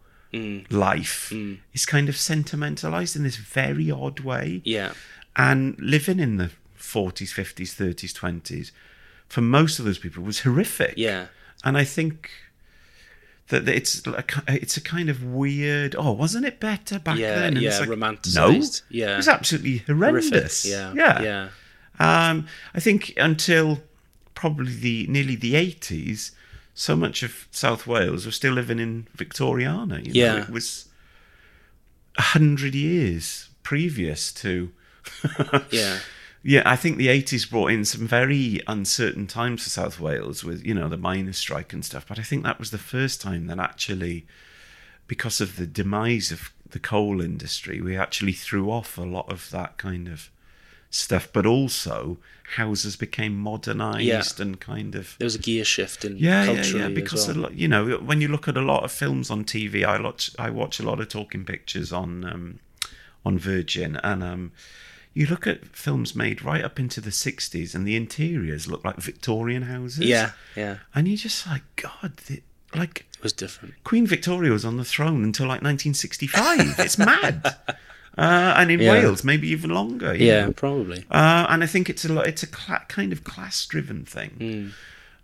[0.70, 1.34] life
[1.74, 4.94] is kind of sentimentalized in this very odd way Yeah.
[5.36, 8.72] and living in the 40s 50s 30s 20s
[9.28, 11.28] for most of those people was horrific Yeah.
[11.66, 12.32] and i think
[13.60, 17.54] that it's like it's a kind of weird oh wasn't it better back Yeah, then
[17.58, 18.84] And yeah, like, romanticised.
[18.90, 19.14] no Yeah.
[19.14, 20.94] it was absolutely horrendous Yeah.
[20.94, 21.50] yeah Yeah.
[22.30, 23.82] um, I think until
[24.34, 26.32] probably the nearly the eighties,
[26.74, 30.00] so much of South Wales was still living in Victoriana.
[30.06, 30.36] You know?
[30.36, 30.42] Yeah.
[30.44, 30.88] it was
[32.18, 34.72] a hundred years previous to.
[35.72, 36.00] Yeah.
[36.44, 40.66] Yeah, I think the eighties brought in some very uncertain times for South Wales with
[40.66, 42.06] you know the miners' strike and stuff.
[42.08, 44.26] But I think that was the first time that actually,
[45.08, 49.50] because of the demise of the coal industry, we actually threw off a lot of
[49.52, 50.32] that kind of
[50.90, 51.30] stuff.
[51.32, 52.18] But also,
[52.56, 54.04] houses became modernised
[54.40, 54.44] Yeah.
[54.44, 56.88] and kind of There was a gear shift in yeah, yeah, yeah.
[56.90, 57.38] Because well.
[57.38, 60.02] a lot, you know, when you look at a lot of films on TV, I
[60.02, 62.60] watch I watch a lot of talking pictures on um,
[63.24, 64.52] on Virgin, and um,
[65.14, 68.98] you look at films made right up into the '60s, and the interiors look like
[68.98, 70.00] Victorian houses.
[70.06, 72.42] yeah, yeah, and you're just like, God, the,
[72.76, 73.74] like it was different.
[73.84, 76.80] Queen Victoria was on the throne until like 1965.
[76.80, 77.56] it's mad.
[78.18, 78.92] Uh, and in Yeah.
[78.92, 80.14] Wales, maybe even longer.
[80.14, 80.52] Yeah, know.
[80.54, 81.06] probably.
[81.10, 82.28] Uh, and I think it's a lot.
[82.28, 84.30] It's a cla- kind of class-driven thing,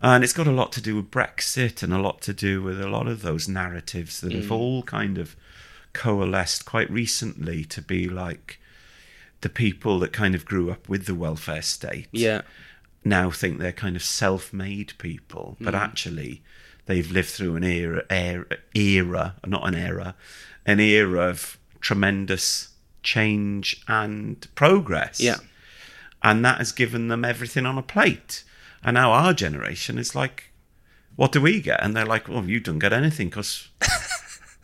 [0.00, 0.06] Hmm.
[0.06, 2.80] and it's got a lot to do with Brexit and a lot to do with
[2.80, 4.40] a lot of those narratives that Hmm.
[4.40, 5.34] have all kind of
[5.92, 8.58] coalesced quite recently to be like
[9.40, 12.08] the people that kind of grew up with the welfare state.
[12.12, 12.42] Yeah,
[13.04, 15.80] now think they're kind of self-made people, but Hmm.
[15.80, 16.42] actually
[16.86, 20.14] they've lived through an era, era, era, not an era,
[20.66, 22.70] an era of tremendous
[23.02, 25.20] change and progress.
[25.20, 25.36] Yeah.
[26.22, 28.42] And that has given them everything on a plate.
[28.82, 30.50] And now our generation is like,
[31.14, 31.82] what do we get?
[31.82, 33.68] And they're like, well, you don't get anything because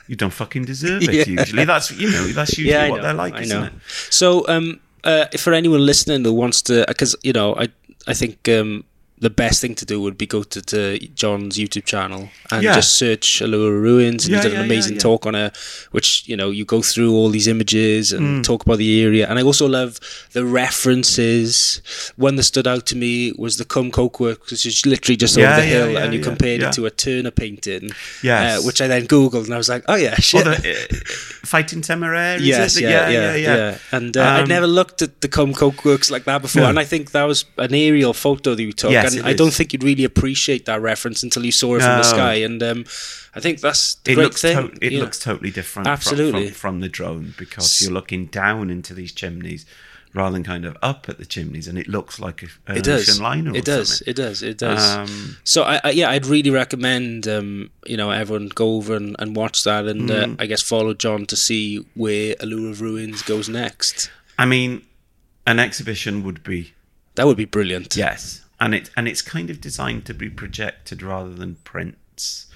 [0.07, 1.15] you don't fucking deserve it.
[1.15, 1.41] Yeah.
[1.41, 3.67] Usually, that's you know that's usually yeah, what know, they're like, I isn't know.
[3.67, 3.73] it?
[4.11, 7.69] So, um, uh, for anyone listening who wants to, because you know, I,
[8.07, 8.85] I think um,
[9.19, 12.75] the best thing to do would be go to, to Jon's YouTube channel and Yeah.
[12.75, 14.25] just search Allure Ruins.
[14.25, 15.01] And Yeah, he did an yeah, amazing yeah.
[15.01, 15.57] talk on it,
[15.93, 18.45] which you know, you go through all these images and Mm.
[18.45, 19.27] talk about the area.
[19.29, 19.99] And I also love
[20.33, 21.81] the references.
[22.17, 25.39] One that stood out to me was the Cwm Coke Works, which is literally just
[25.39, 27.91] over the hill, and you compared it to a Turner painting.
[28.23, 28.61] Yes.
[28.61, 30.45] uh, which I then googled, and I was like, oh yeah, shit.
[30.45, 32.37] The, uh, fighting Temeraire.
[32.41, 32.83] is Yes, it?
[32.83, 36.25] yeah, yeah, yeah, And uh, I'd Um, never looked at the Cwm Coke Works like
[36.25, 36.69] that before, No.
[36.69, 39.53] and I think that was an aerial photo that you took, Yes, and I don't
[39.53, 42.35] think you'd really appreciate that reference until you saw it from the sky.
[42.35, 42.85] And um,
[43.35, 44.71] I think that's the it great looks thing.
[44.71, 45.01] to- it know.
[45.01, 46.49] looks totally different Absolutely.
[46.49, 49.67] From, from, the drone because you're looking down into these chimneys
[50.15, 52.85] rather than kind of up at the chimneys and it looks like a, an it
[52.85, 53.09] does.
[53.09, 53.99] ocean liner It does.
[53.99, 54.11] something.
[54.13, 54.43] It does.
[54.45, 54.97] It does.
[54.97, 59.17] Um, so I, I, yeah, I'd really recommend um, you know everyone go over and,
[59.19, 60.35] and watch that, and Mm.
[60.35, 64.09] uh, I guess follow Jon to see where Allure of Ruins goes next.
[64.39, 64.83] I mean
[65.47, 66.73] an exhibition would be
[67.17, 67.97] That would be brilliant.
[67.97, 72.47] yes and it and it's kind of designed to be projected rather than prints.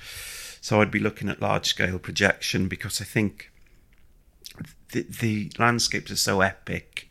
[0.62, 3.52] So I'd be looking at large scale projection because I think
[4.92, 7.10] the, the landscapes are so epic.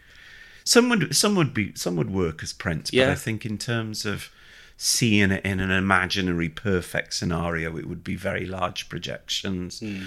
[0.63, 4.03] Some would some would be some would work as prints but I think in terms
[4.03, 4.31] of
[4.77, 10.05] seeing it in an imaginary perfect scenario it would be very large projections hmm.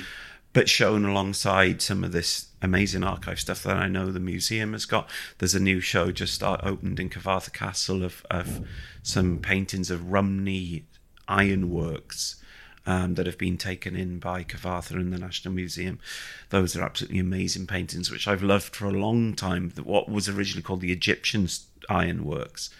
[0.52, 4.84] But shown alongside some of this amazing archive stuff that I know the museum has
[4.84, 5.08] got.
[5.38, 8.66] There's a new show just start, opened in Cyfarthfa Castle of, of
[9.02, 10.84] some paintings of Rhymney
[11.28, 12.42] ironworks
[12.86, 16.00] um, that have been taken in by Cyfarthfa and the National Museum.
[16.48, 19.72] Those are absolutely amazing paintings, which I've loved for a long time.
[19.82, 21.48] What was originally called the Egyptian
[21.88, 22.70] ironworks,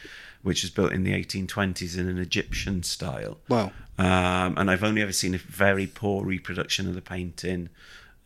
[0.43, 3.39] which was built in the 1820s in an Egyptian style.
[3.49, 3.73] Wow.
[3.99, 7.69] Um, and I've only ever seen a very poor reproduction of the painting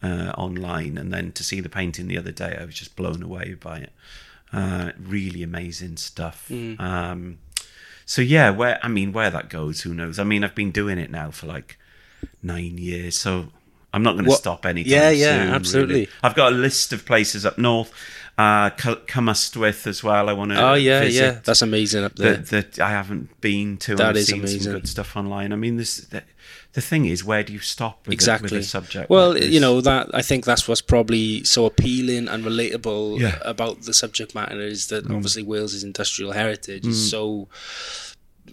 [0.03, 0.97] uh, online.
[0.97, 3.79] And then to see the painting the other day, I was just blown away by
[3.79, 3.93] it.
[4.53, 6.49] Uh, really amazing stuff.
[6.51, 7.39] Um,
[8.07, 10.19] so yeah, where I mean, where that goes, who knows?
[10.21, 11.77] I mean, I've been doing it now for like
[12.43, 13.49] nine years, so
[13.93, 15.95] I'm not going to stop anytime Yeah, yeah, soon, absolutely.
[15.95, 16.09] really.
[16.23, 17.93] I've got a list of places up north.
[18.37, 20.29] Uh, Cwmystwyth as well.
[20.29, 20.61] I want to.
[20.61, 22.37] Oh yeah, visit yeah, that's amazing up there.
[22.39, 23.95] that, that I haven't been to.
[23.95, 24.61] That and is seen amazing.
[24.63, 25.53] some good stuff online.
[25.53, 26.25] I mean, this the,
[26.73, 29.09] the thing is, where do you stop with, the, exactly with a subject?
[29.09, 33.39] well like you know that i think that's what's probably so appealing and relatable Yeah.
[33.43, 36.89] about the subject matter is that obviously wales's industrial heritage Mm.
[36.89, 37.49] is so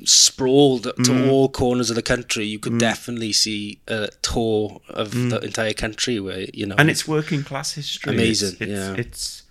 [0.04, 2.62] sprawled to all corners of the country you Mm.
[2.62, 7.44] could definitely see a tour of the entire country where you know and it's working
[7.44, 8.14] class history.
[8.14, 8.94] Amazing, It's, it's, yeah.
[8.98, 9.44] it's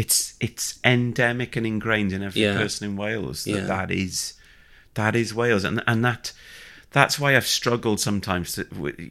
[0.00, 2.56] it's it's endemic and ingrained in every Yeah.
[2.62, 3.66] person in Wales that Yeah.
[3.74, 4.34] that is
[4.94, 6.32] that is Wales, and and that
[6.92, 8.46] that's why I've struggled sometimes.
[8.54, 8.66] To,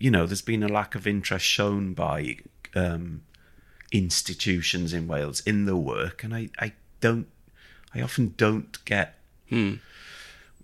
[0.06, 2.38] you know, there's been a lack of interest shown by
[2.76, 3.22] um,
[3.92, 7.28] institutions in Wales in the work, and I I don't
[7.96, 9.16] I often don't get.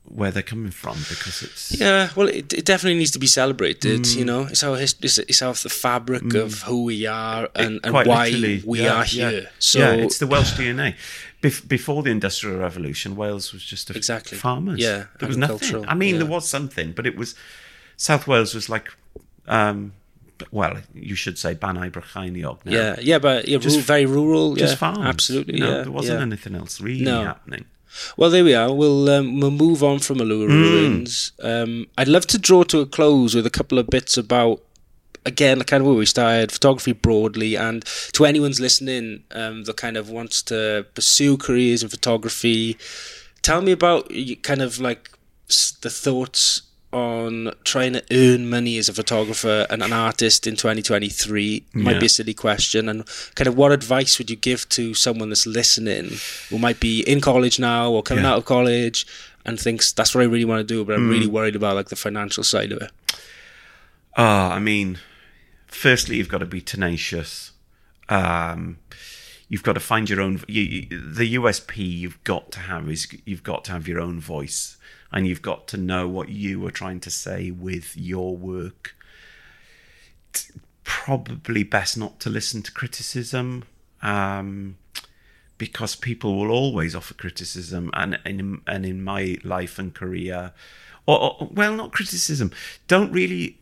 [0.08, 1.80] Where they're coming from because it's.
[1.80, 4.02] Yeah, well, it, it definitely needs to be celebrated.
[4.02, 4.16] Mm.
[4.18, 7.80] You know, it's our hist- it's, it's our the fabric of who we are and,
[7.84, 8.30] and why
[8.66, 9.30] we yeah, are yeah.
[9.32, 9.50] here.
[9.60, 10.96] So yeah, it's the Welsh DNA.
[11.42, 14.38] Bef- before the Industrial Revolution, Wales was just a Exactly.
[14.38, 14.80] farmers.
[14.80, 15.86] Yeah, there was nothing.
[15.88, 17.36] I mean, there was something, but it was
[17.98, 18.90] South Wales was like,
[19.48, 19.94] um,
[20.52, 22.58] well, you should say Bannau now.
[22.66, 24.56] yeah, yeah, but yeah, Just- very rural.
[24.56, 25.00] just yeah, farms.
[25.00, 25.56] absolutely.
[25.56, 26.26] You know, yeah, there wasn't yeah.
[26.26, 27.24] anything else really No.
[27.24, 27.66] happening.
[28.18, 28.74] Well, there we are.
[28.74, 30.62] We'll um, we'll move on from Allura Hmm.
[30.62, 31.32] Ruins.
[31.42, 34.62] Um, I'd love to draw to a close with a couple of bits about
[35.26, 37.84] again, kind of where we started, photography broadly, and
[38.14, 42.78] to anyone's listening um, that kind of wants to pursue careers in photography.
[43.42, 44.12] Tell me about
[44.44, 45.10] kind of like
[45.82, 46.62] the thoughts
[46.96, 52.00] on trying to earn money as a photographer and an artist in 2023 might Yeah.
[52.00, 53.04] be a silly question and
[53.36, 56.12] kind of what advice would you give to someone that's listening
[56.50, 58.32] who might be in college now or coming Yeah.
[58.32, 59.06] out of college
[59.46, 61.90] and thinks that's what I really want to do but I'm really worried about like
[61.90, 62.92] the financial side of it
[64.18, 65.00] Ah, I mean,
[65.68, 67.52] firstly, you've got to be tenacious.
[68.08, 68.78] Um,
[69.50, 70.40] you've got to find your own.
[70.48, 74.22] You, you, the USP you've got to have is you've got to have your own
[74.22, 74.78] voice,
[75.12, 78.96] and you've got to know what you are trying to say with your work.
[80.84, 83.64] Probably best not to listen to criticism.
[84.02, 84.78] Um,
[85.58, 90.52] because people will always offer criticism and in, and in my life and career
[91.06, 92.52] or, or well not criticism
[92.88, 93.60] don't really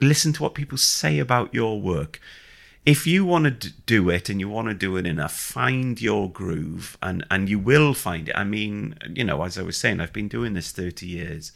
[0.00, 2.20] listen to what people say about your work
[2.86, 6.30] if you want to do it and you want to do it enough find your
[6.30, 10.00] groove and and you will find it i mean you know as i was saying
[10.00, 11.52] i've been doing this 30 years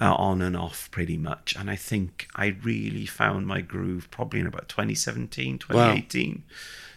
[0.00, 4.40] uh, on and off pretty much and i think i really found my groove probably
[4.40, 6.42] in about 2017 2018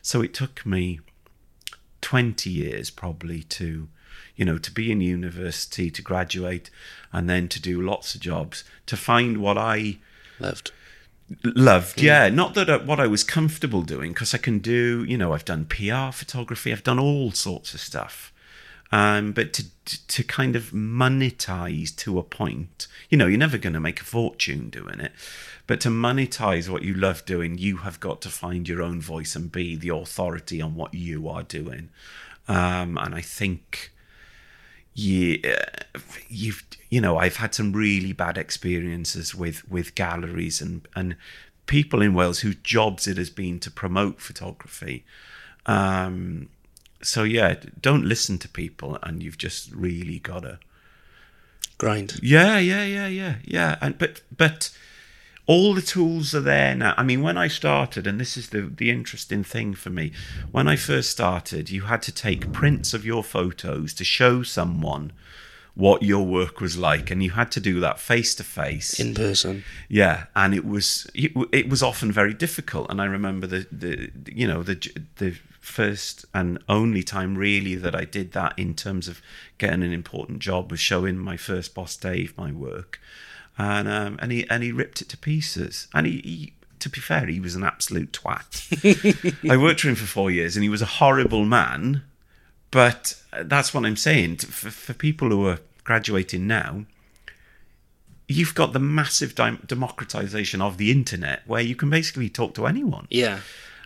[0.02, 1.00] so it took me
[2.02, 3.90] 20 years probably to
[4.36, 6.70] you know to be in university to graduate
[7.12, 9.98] and then to do lots of jobs to find what i
[10.40, 10.72] loved
[11.44, 12.30] loved yeah.
[12.30, 15.46] not that I, what i was comfortable doing because i can do you know i've
[15.46, 18.34] done pr photography i've done all sorts of stuff.
[18.92, 19.66] Um, but to
[20.08, 24.04] to kind of monetize to a point you know you're never going to make a
[24.04, 25.12] fortune doing it
[25.68, 29.36] but to monetize what you love doing you have got to find your own voice
[29.36, 31.90] and be the authority on what you are doing.
[32.48, 33.92] Um, and i think
[34.94, 35.36] yeah,
[36.28, 41.16] you've you know I've had some really bad experiences with with galleries and and
[41.66, 45.06] people in Wales whose jobs it has been to promote photography.
[45.66, 46.50] Um,
[47.02, 50.60] so yeah, don't listen to people, and you've just really got to.
[51.78, 53.78] grind Yeah, yeah, yeah, yeah, yeah.
[53.82, 54.72] And but but
[55.50, 56.94] all the tools are there now.
[56.96, 60.12] I mean, when I started, and this is the the interesting thing for me,
[60.52, 65.12] when I first started, you had to take prints of your photos to show someone
[65.74, 69.00] what your work was like, and you had to do that face to face.
[69.00, 72.86] in person Yeah, and it was it, it was often very difficult.
[72.92, 74.76] And I remember the the you know the
[75.16, 79.20] the first and only time really that I did that in terms of
[79.58, 83.00] getting an important job was showing my first boss Dave my work,
[83.60, 85.88] and um, and he and he ripped it to pieces.
[85.94, 89.44] And he, he to be fair, he was an absolute twat.
[89.52, 92.04] I worked for him for four years, and he was a horrible man.
[92.72, 96.86] But that's what I'm saying for, for people who are graduating now
[98.30, 103.08] you've got the massive democratization of the internet where you can basically talk to anyone.
[103.10, 103.40] yeah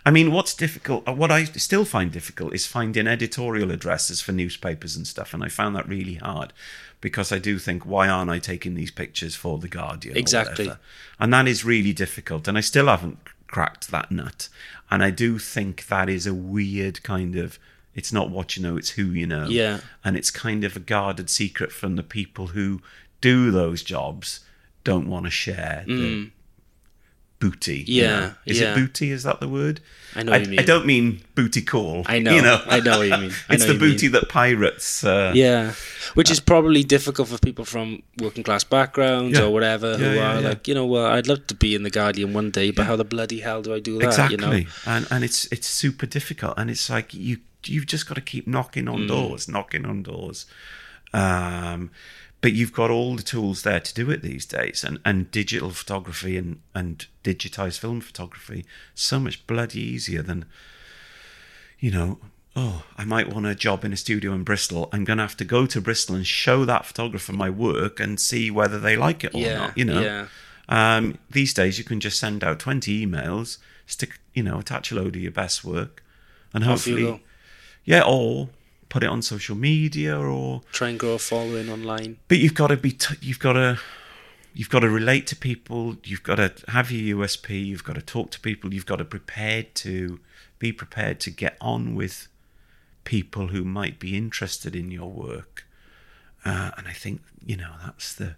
[0.06, 4.32] I mean, what's difficult, uh, what I still find difficult is finding editorial addresses for
[4.32, 5.32] newspapers and stuff.
[5.32, 6.52] And I found that really hard
[7.00, 10.16] because I do think, why aren't I taking these pictures for The Guardian?
[10.16, 10.70] Exactly.
[11.18, 12.46] And that is really difficult.
[12.46, 14.48] And I still haven't cracked that nut.
[14.90, 17.58] And I do think that is a weird kind of,
[17.94, 19.46] it's not what you know, it's who you know.
[19.46, 19.80] Yeah.
[20.04, 22.82] And it's kind of a guarded secret from the people who
[23.22, 24.40] do those jobs,
[24.82, 26.30] don't want to share the
[27.44, 27.84] booty.
[27.86, 28.34] you Yeah, know.
[28.46, 28.72] Is yeah.
[28.72, 29.10] it booty?
[29.10, 29.80] Is that the word?
[30.16, 30.60] I know I, what you mean.
[30.60, 32.04] I don't mean booty call.
[32.06, 32.60] I know, You know.
[32.66, 33.32] I know what you mean.
[33.50, 35.04] It's the you booty that pirates.
[35.04, 35.72] Uh, Yeah,
[36.14, 39.44] which is probably difficult for people from working class backgrounds Yeah.
[39.46, 41.82] or whatever who Yeah, yeah, are like, you know, well, I'd love to be in
[41.82, 44.06] the Guardian one day, but how the bloody hell do I do that?
[44.06, 44.36] exactly.
[44.60, 48.14] You know, And and it's it's super difficult, and it's like you you've just got
[48.14, 48.94] to keep knocking Mm.
[48.94, 50.46] on doors, knocking on doors.
[51.12, 51.90] Um,
[52.44, 55.70] but you've got all the tools there to do it these days, and, and digital
[55.70, 60.44] photography and and digitized film photography so much bloody easier than,
[61.78, 62.18] you know.
[62.54, 64.90] Oh, I might want a job in a studio in Bristol.
[64.92, 68.20] I'm going to have to go to Bristol and show that photographer my work and
[68.20, 69.78] see whether they like it or Yeah, not.
[69.78, 70.26] You know, yeah.
[70.68, 74.96] um, these days, you can just send out 20 emails, stick, you know, attach a
[74.96, 76.04] load of your best work,
[76.52, 77.22] and hopefully,
[77.86, 78.50] yeah, or
[78.94, 82.16] put it on social media, or try and grow a following online.
[82.28, 83.76] but you've got to be, t- you've got to,
[84.54, 88.00] you've got to relate to people, you've got to have your USP, you've got to
[88.00, 90.20] talk to people, you've got to prepared to
[90.60, 92.28] be prepared to get on with
[93.02, 95.66] people who might be interested in your work,
[96.44, 98.36] uh, and I think you know that's the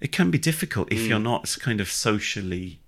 [0.00, 2.78] it can be difficult if you're not kind of socially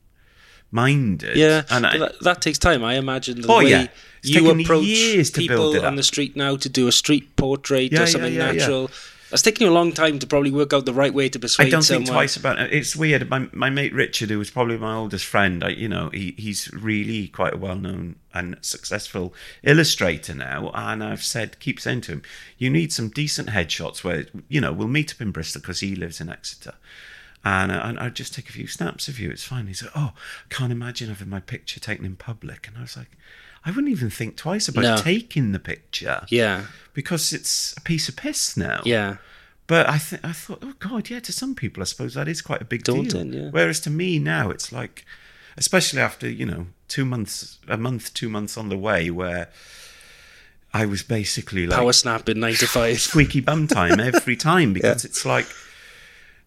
[0.71, 1.37] minded.
[1.37, 2.85] Yeah, and I, that, that takes time.
[2.85, 3.87] I imagine the Oh, way yeah.
[4.23, 8.03] You approach years to people on the street now to do a street portrait Yeah,
[8.03, 8.91] or something yeah, natural.
[9.31, 11.66] That's taking you a long time to probably work out the right way to persuade
[11.66, 12.07] I don't someone.
[12.07, 12.73] think twice about it.
[12.73, 13.29] It's weird.
[13.29, 16.73] My my mate Richard, who was probably my oldest friend, I, you know, he he's
[16.73, 20.71] really quite a well known and successful illustrator now.
[20.75, 22.23] And I've said, keep saying to him,
[22.57, 25.95] you need some decent headshots where you know we'll meet up in Bristol because he
[25.95, 26.75] lives in Exeter.
[27.45, 29.30] And, uh, and I'd just take a few snaps of you.
[29.30, 29.66] It's fine.
[29.68, 32.97] He said, "Oh, I can't imagine having my picture taken in public." And I was
[32.97, 33.12] like,
[33.64, 34.97] "I wouldn't even think twice about No.
[34.99, 36.64] taking the picture Yeah,
[36.95, 39.16] because it's a piece of piss now." yeah,
[39.68, 41.20] But I th- I thought, oh god, yeah.
[41.20, 43.45] To some people, I suppose that is quite a big Daunting, deal.
[43.45, 43.51] yeah.
[43.51, 45.05] Whereas to me now, it's like,
[45.57, 49.49] especially after you know two months, a month, two months on the way, where
[50.74, 53.01] I was basically like power snap in nine to five.
[53.09, 55.47] squeaky bum time every time because it's like,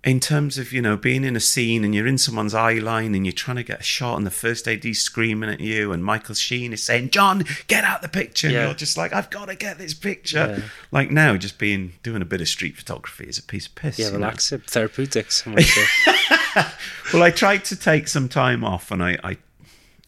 [0.04, 3.14] in terms of you know being in a scene and you're in someone's eye line
[3.14, 6.04] and you're trying to get a shot and the first AD's screaming at you and
[6.04, 8.66] Michael Sheen is saying, "Jon, get out the picture," Yeah.
[8.66, 10.64] you're just like, "I've got to get this picture." Yeah.
[10.92, 14.00] Like now, just being doing a bit of street photography is a piece of piss.
[14.00, 14.18] Yeah, you know?
[14.18, 15.44] relaxing, therapeutics.
[15.46, 16.72] I.
[17.14, 19.38] Well, I tried to take some time off, and I, I,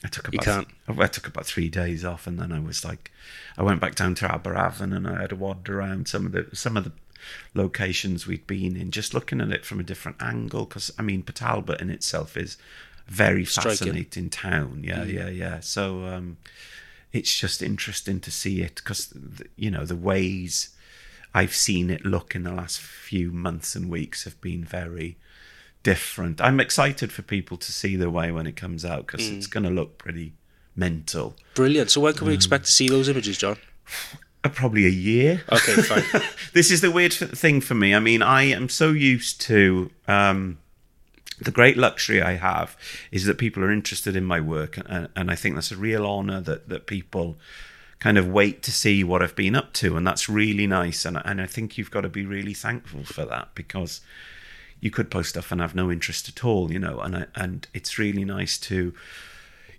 [0.03, 0.67] I took about can't.
[0.87, 3.11] I took about three days off, and then I was like,
[3.57, 6.47] I went back down to Aberavon, and I had a wander around some of the
[6.53, 6.91] some of the
[7.53, 10.65] locations we'd been in, just looking at it from a different angle.
[10.65, 12.57] Because I mean, Port Talbot in itself is
[13.07, 13.71] a very Striking.
[13.71, 13.77] Mm.
[13.77, 14.81] fascinating town.
[14.83, 15.59] Yeah, yeah, yeah.
[15.59, 16.37] So um,
[17.11, 19.13] it's just interesting to see it because
[19.55, 20.69] you know the ways
[21.33, 25.17] I've seen it look in the last few months and weeks have been very
[25.81, 26.39] different.
[26.39, 29.37] I'm excited for people to see the way when it comes out because Mm.
[29.37, 30.33] it's going to look pretty
[30.75, 31.35] mental.
[31.55, 31.91] Brilliant.
[31.91, 32.17] So when Mm.
[32.19, 33.57] can we expect to see those images, Jon?
[34.43, 35.43] Uh, probably a year.
[35.51, 36.21] Okay, fine.
[36.53, 37.95] this is the weird thing for me.
[37.95, 40.57] I mean, I am so used to um,
[41.39, 42.77] the great luxury I have
[43.11, 46.05] is that people are interested in my work, and, and I think that's a real
[46.05, 47.37] honour that that people
[47.99, 51.05] kind of wait to see what I've been up to, and that's really nice.
[51.05, 54.01] And and I think you've got to be really thankful for that because
[54.81, 56.99] you could post stuff and have no interest at all, you know.
[56.99, 58.93] And I, and it's really nice to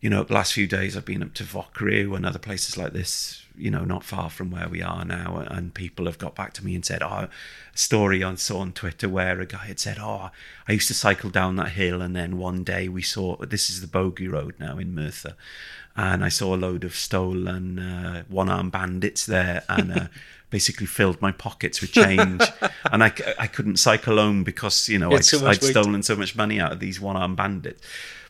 [0.04, 3.43] you know, last few days I've been up to Fochriw and other places like this,
[3.56, 5.44] you know, not far from where we are now.
[5.48, 7.30] And people have got back to me and said, oh, a
[7.74, 10.30] story I saw on Twitter where a guy had said, oh,
[10.68, 12.02] I used to cycle down that hill.
[12.02, 15.36] And then one day we saw, this is the Bogey Road now in Merthyr.
[15.96, 20.06] And I saw a load of stolen uh, one armed bandits there and uh,
[20.50, 22.42] basically filled my pockets with change.
[22.92, 26.60] and I, I couldn't cycle home because, you know, I'd, I'd stolen so much money
[26.60, 27.80] out of these one armed bandits.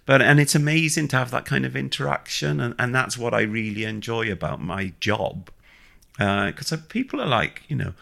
[0.06, 3.40] But and it's amazing to have that kind of interaction, and, and that's what I
[3.42, 5.50] really enjoy about my job.
[6.18, 7.94] Because people are like, you know,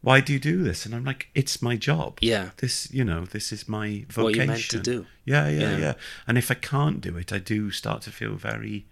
[0.00, 0.86] why do you do this?
[0.86, 2.18] And I'm like, it's my job.
[2.20, 2.50] Yeah.
[2.56, 4.22] This, you know, this is my vocation.
[4.24, 5.06] What you're meant to do.
[5.24, 5.78] Yeah, yeah, Yeah.
[5.78, 5.92] yeah,
[6.26, 8.86] And if I can't do it, I do start to feel very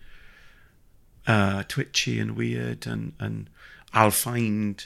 [1.27, 3.49] uh, twitchy and weird, and and
[3.93, 4.85] I'll find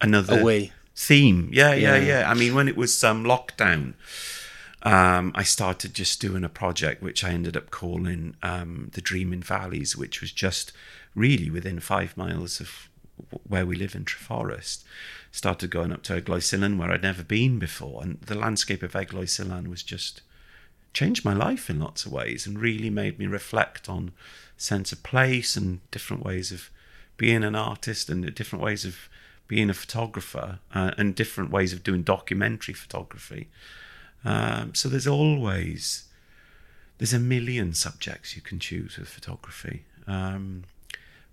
[0.00, 0.72] another A way.
[0.94, 1.50] theme.
[1.52, 2.06] Yeah, yeah, Yeah.
[2.20, 2.30] yeah.
[2.30, 3.94] I mean, when it was um, lockdown,
[4.82, 9.42] um, I started just doing a project which I ended up calling um, the Dreaming
[9.42, 10.72] Valleys, which was just
[11.14, 12.88] really within five miles of
[13.46, 14.84] where we live in Treforest.
[15.32, 19.68] Started going up to Eglwys where I'd never been before, and the landscape of Eglwys
[19.68, 20.22] was just
[20.92, 24.12] changed my life in lots of ways and really made me reflect on
[24.56, 26.70] sense of place and different ways of
[27.16, 29.08] being an artist and different ways of
[29.46, 33.48] being a photographer uh, and different ways of doing documentary photography.
[34.24, 36.04] Um, so there's always
[36.98, 39.84] there's a million subjects you can choose with photography.
[40.06, 40.64] Um,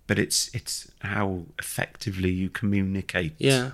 [0.06, 3.72] but it's it's how effectively you communicate Yeah.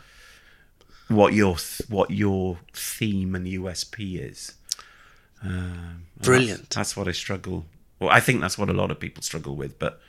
[1.09, 4.55] what your th- what your theme and USP is.
[5.43, 6.63] Um, Brilliant.
[6.63, 7.67] That's, that's what I struggle.
[8.01, 10.01] Well, I think that's what a lot of people struggle with, but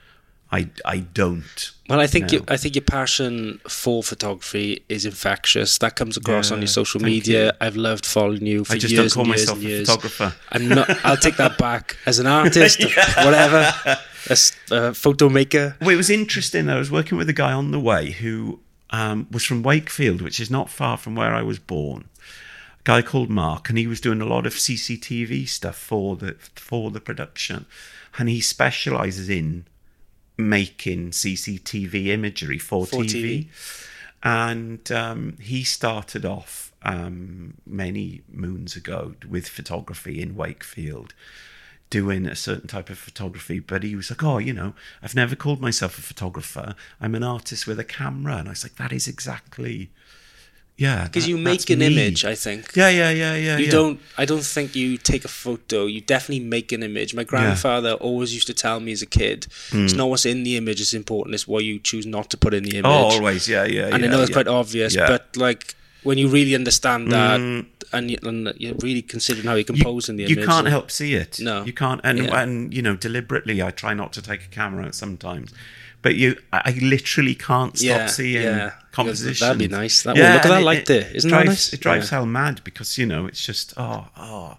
[0.56, 1.72] I I don't.
[1.90, 5.78] Well, I think you, I think your passion for photography is infectious.
[5.80, 7.46] That comes across on your social media.
[7.46, 7.52] you.
[7.62, 9.86] I've loved following you for I just years don't call and years myself and a
[9.86, 10.36] photographer.
[10.52, 11.06] I'm not.
[11.06, 12.84] I'll take that back as an artist,
[13.18, 13.72] whatever,
[14.30, 15.76] as a photo maker.
[15.82, 16.70] Well, it was interesting.
[16.70, 18.60] I was working with a guy on the way who
[18.92, 22.06] um, was from Wakefield, which is not far from where I was born.
[22.80, 26.36] A guy called Mark, and he was doing a lot of CCTV stuff for the
[26.56, 27.66] for the production,
[28.18, 29.66] and he specialises in
[30.38, 33.48] making CCTV imagery for, For TV.
[33.48, 33.48] TV.
[34.24, 41.14] And um, he started off um, many moons ago with photography in Wakefield
[41.90, 45.36] doing a certain type of photography, but he was like, "Oh, you know, I've never
[45.36, 46.76] called myself a photographer.
[47.00, 49.92] I'm an artist with a camera." And I was like, "That is exactly,
[50.78, 51.88] yeah." Because you make an me.
[51.88, 52.76] image, I think.
[52.76, 53.58] Yeah, yeah, yeah, yeah.
[53.58, 53.72] You yeah.
[53.72, 54.00] don't.
[54.18, 55.86] I don't think you take a photo.
[55.86, 57.14] You definitely make an image.
[57.14, 60.58] My grandfather always used to tell me as a kid, "It's not what's in the
[60.58, 61.36] image is important.
[61.36, 62.92] It's what you choose not to put in the image." Hmm.
[62.92, 63.90] Oh, always, yeah, yeah.
[63.94, 64.34] and yeah, I know it's yeah.
[64.34, 65.08] quite obvious, Yeah.
[65.08, 67.66] but like when you really understand that, Mm.
[67.92, 71.16] and, you, and you're really considering how you're composing the image, you can't help see
[71.16, 71.40] it.
[71.40, 71.64] No.
[71.64, 72.00] you can't.
[72.04, 72.42] And Yeah.
[72.42, 75.52] and you know, deliberately, I try not to take a camera sometimes,
[76.06, 78.74] but you, I literally can't stop Yeah, seeing yeah.
[78.92, 79.44] composition.
[79.44, 80.04] That'd be nice.
[80.04, 81.10] That- oh, look at that light there.
[81.12, 81.74] Isn't that nice?
[81.74, 82.18] It drives Yeah.
[82.18, 84.58] hell mad because you know it's just oh oh,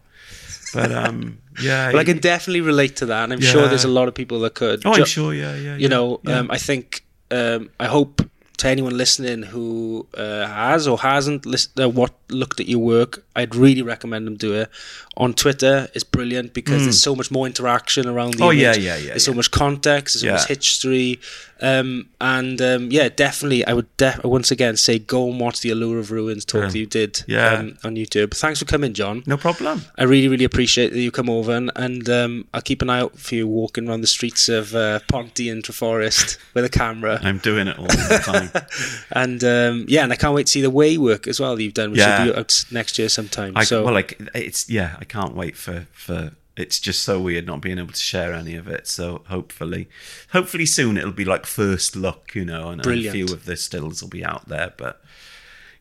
[0.75, 1.93] but um yeah.
[1.93, 4.41] But I can definitely relate to that, and I'm sure there's a lot of people
[4.41, 4.85] that could.
[4.85, 5.33] oh, I'm sure.
[5.33, 5.77] Yeah, yeah.
[5.77, 6.41] you yeah, know, yeah.
[6.41, 8.29] um, I think um, I hope
[8.59, 13.25] to anyone listening who uh, has or hasn't list- uh, what looked at your work,
[13.35, 14.71] I'd really recommend them do it.
[15.19, 18.43] On Twitter, it's brilliant because there's so much more interaction around the Hmm.
[18.45, 18.63] Oh, image.
[18.63, 20.15] yeah, yeah, yeah, There's so much context.
[20.21, 21.21] There's so much history,
[21.63, 25.71] um, and um, yeah, definitely, I would def- once again say go and watch the
[25.71, 26.69] Allure of Ruins talk Yeah.
[26.69, 27.53] that you did Yeah.
[27.55, 28.35] um, on YouTube.
[28.35, 29.23] Thanks for coming, Jon.
[29.27, 29.83] no problem.
[29.97, 33.01] I really, really appreciate that you come over, and, and um, I'll keep an eye
[33.01, 37.19] out for you walking around the streets of uh, Ponty and Treforest with a camera.
[37.23, 38.51] I'm doing it all the time.
[39.13, 41.63] And um, yeah, and I can't wait to see the way work as well that
[41.63, 42.25] you've done, which Yeah.
[42.25, 43.57] will be out next year sometime.
[43.57, 46.33] I, so well, like it's yeah, I can't wait for for.
[46.57, 48.87] It's just so weird not being able to share any of it.
[48.87, 49.89] So hopefully,
[50.33, 53.57] hopefully soon it'll be like first look, you know, and, and a few of the
[53.57, 54.73] stills will be out there.
[54.77, 55.03] But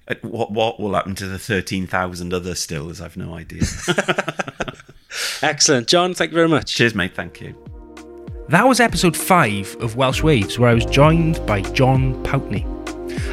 [0.07, 2.99] uh, what what will happen to the thirteen thousand other stills?
[2.99, 3.63] I've no idea.
[5.41, 6.13] excellent, Jon.
[6.13, 6.75] Thank you very much.
[6.75, 7.15] Cheers, mate.
[7.15, 7.55] Thank you.
[8.49, 12.63] That was episode 5 of Welsh Waves, where I was joined by Jon Pountney.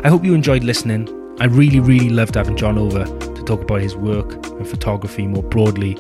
[0.03, 1.07] I hope you enjoyed listening.
[1.39, 5.43] I really, really loved having Jon over to talk about his work and photography more
[5.43, 5.99] broadly.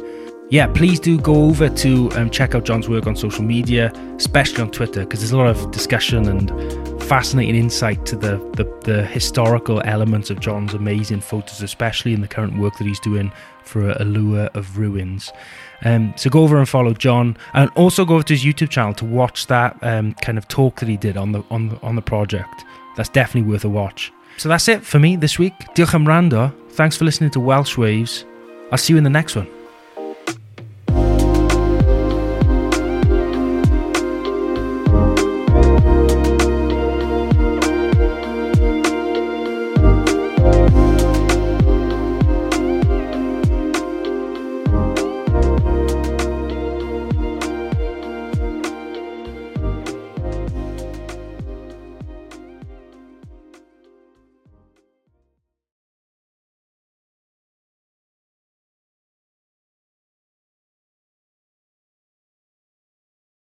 [0.52, 4.60] Yeah, please do go over to um, check out Jon's work on social media, especially
[4.60, 9.06] on Twitter, because there's a lot of discussion and fascinating insight to the, the, the
[9.06, 13.32] historical elements of Jon's amazing photos, especially in the current work that he's doing
[13.64, 15.32] for Allure of Ruins.
[15.86, 18.92] Um, so go over and follow Jon, and also go over to his YouTube channel
[18.92, 21.96] to watch that um, kind of talk that he did on the on the, on
[21.96, 22.66] the project.
[22.98, 24.12] That's definitely worth a watch.
[24.36, 25.54] So that's it for me this week.
[25.74, 26.54] Diolch am wrando.
[26.72, 28.26] Thanks for listening to Welsh Waves.
[28.70, 29.48] I'll see you in the next one.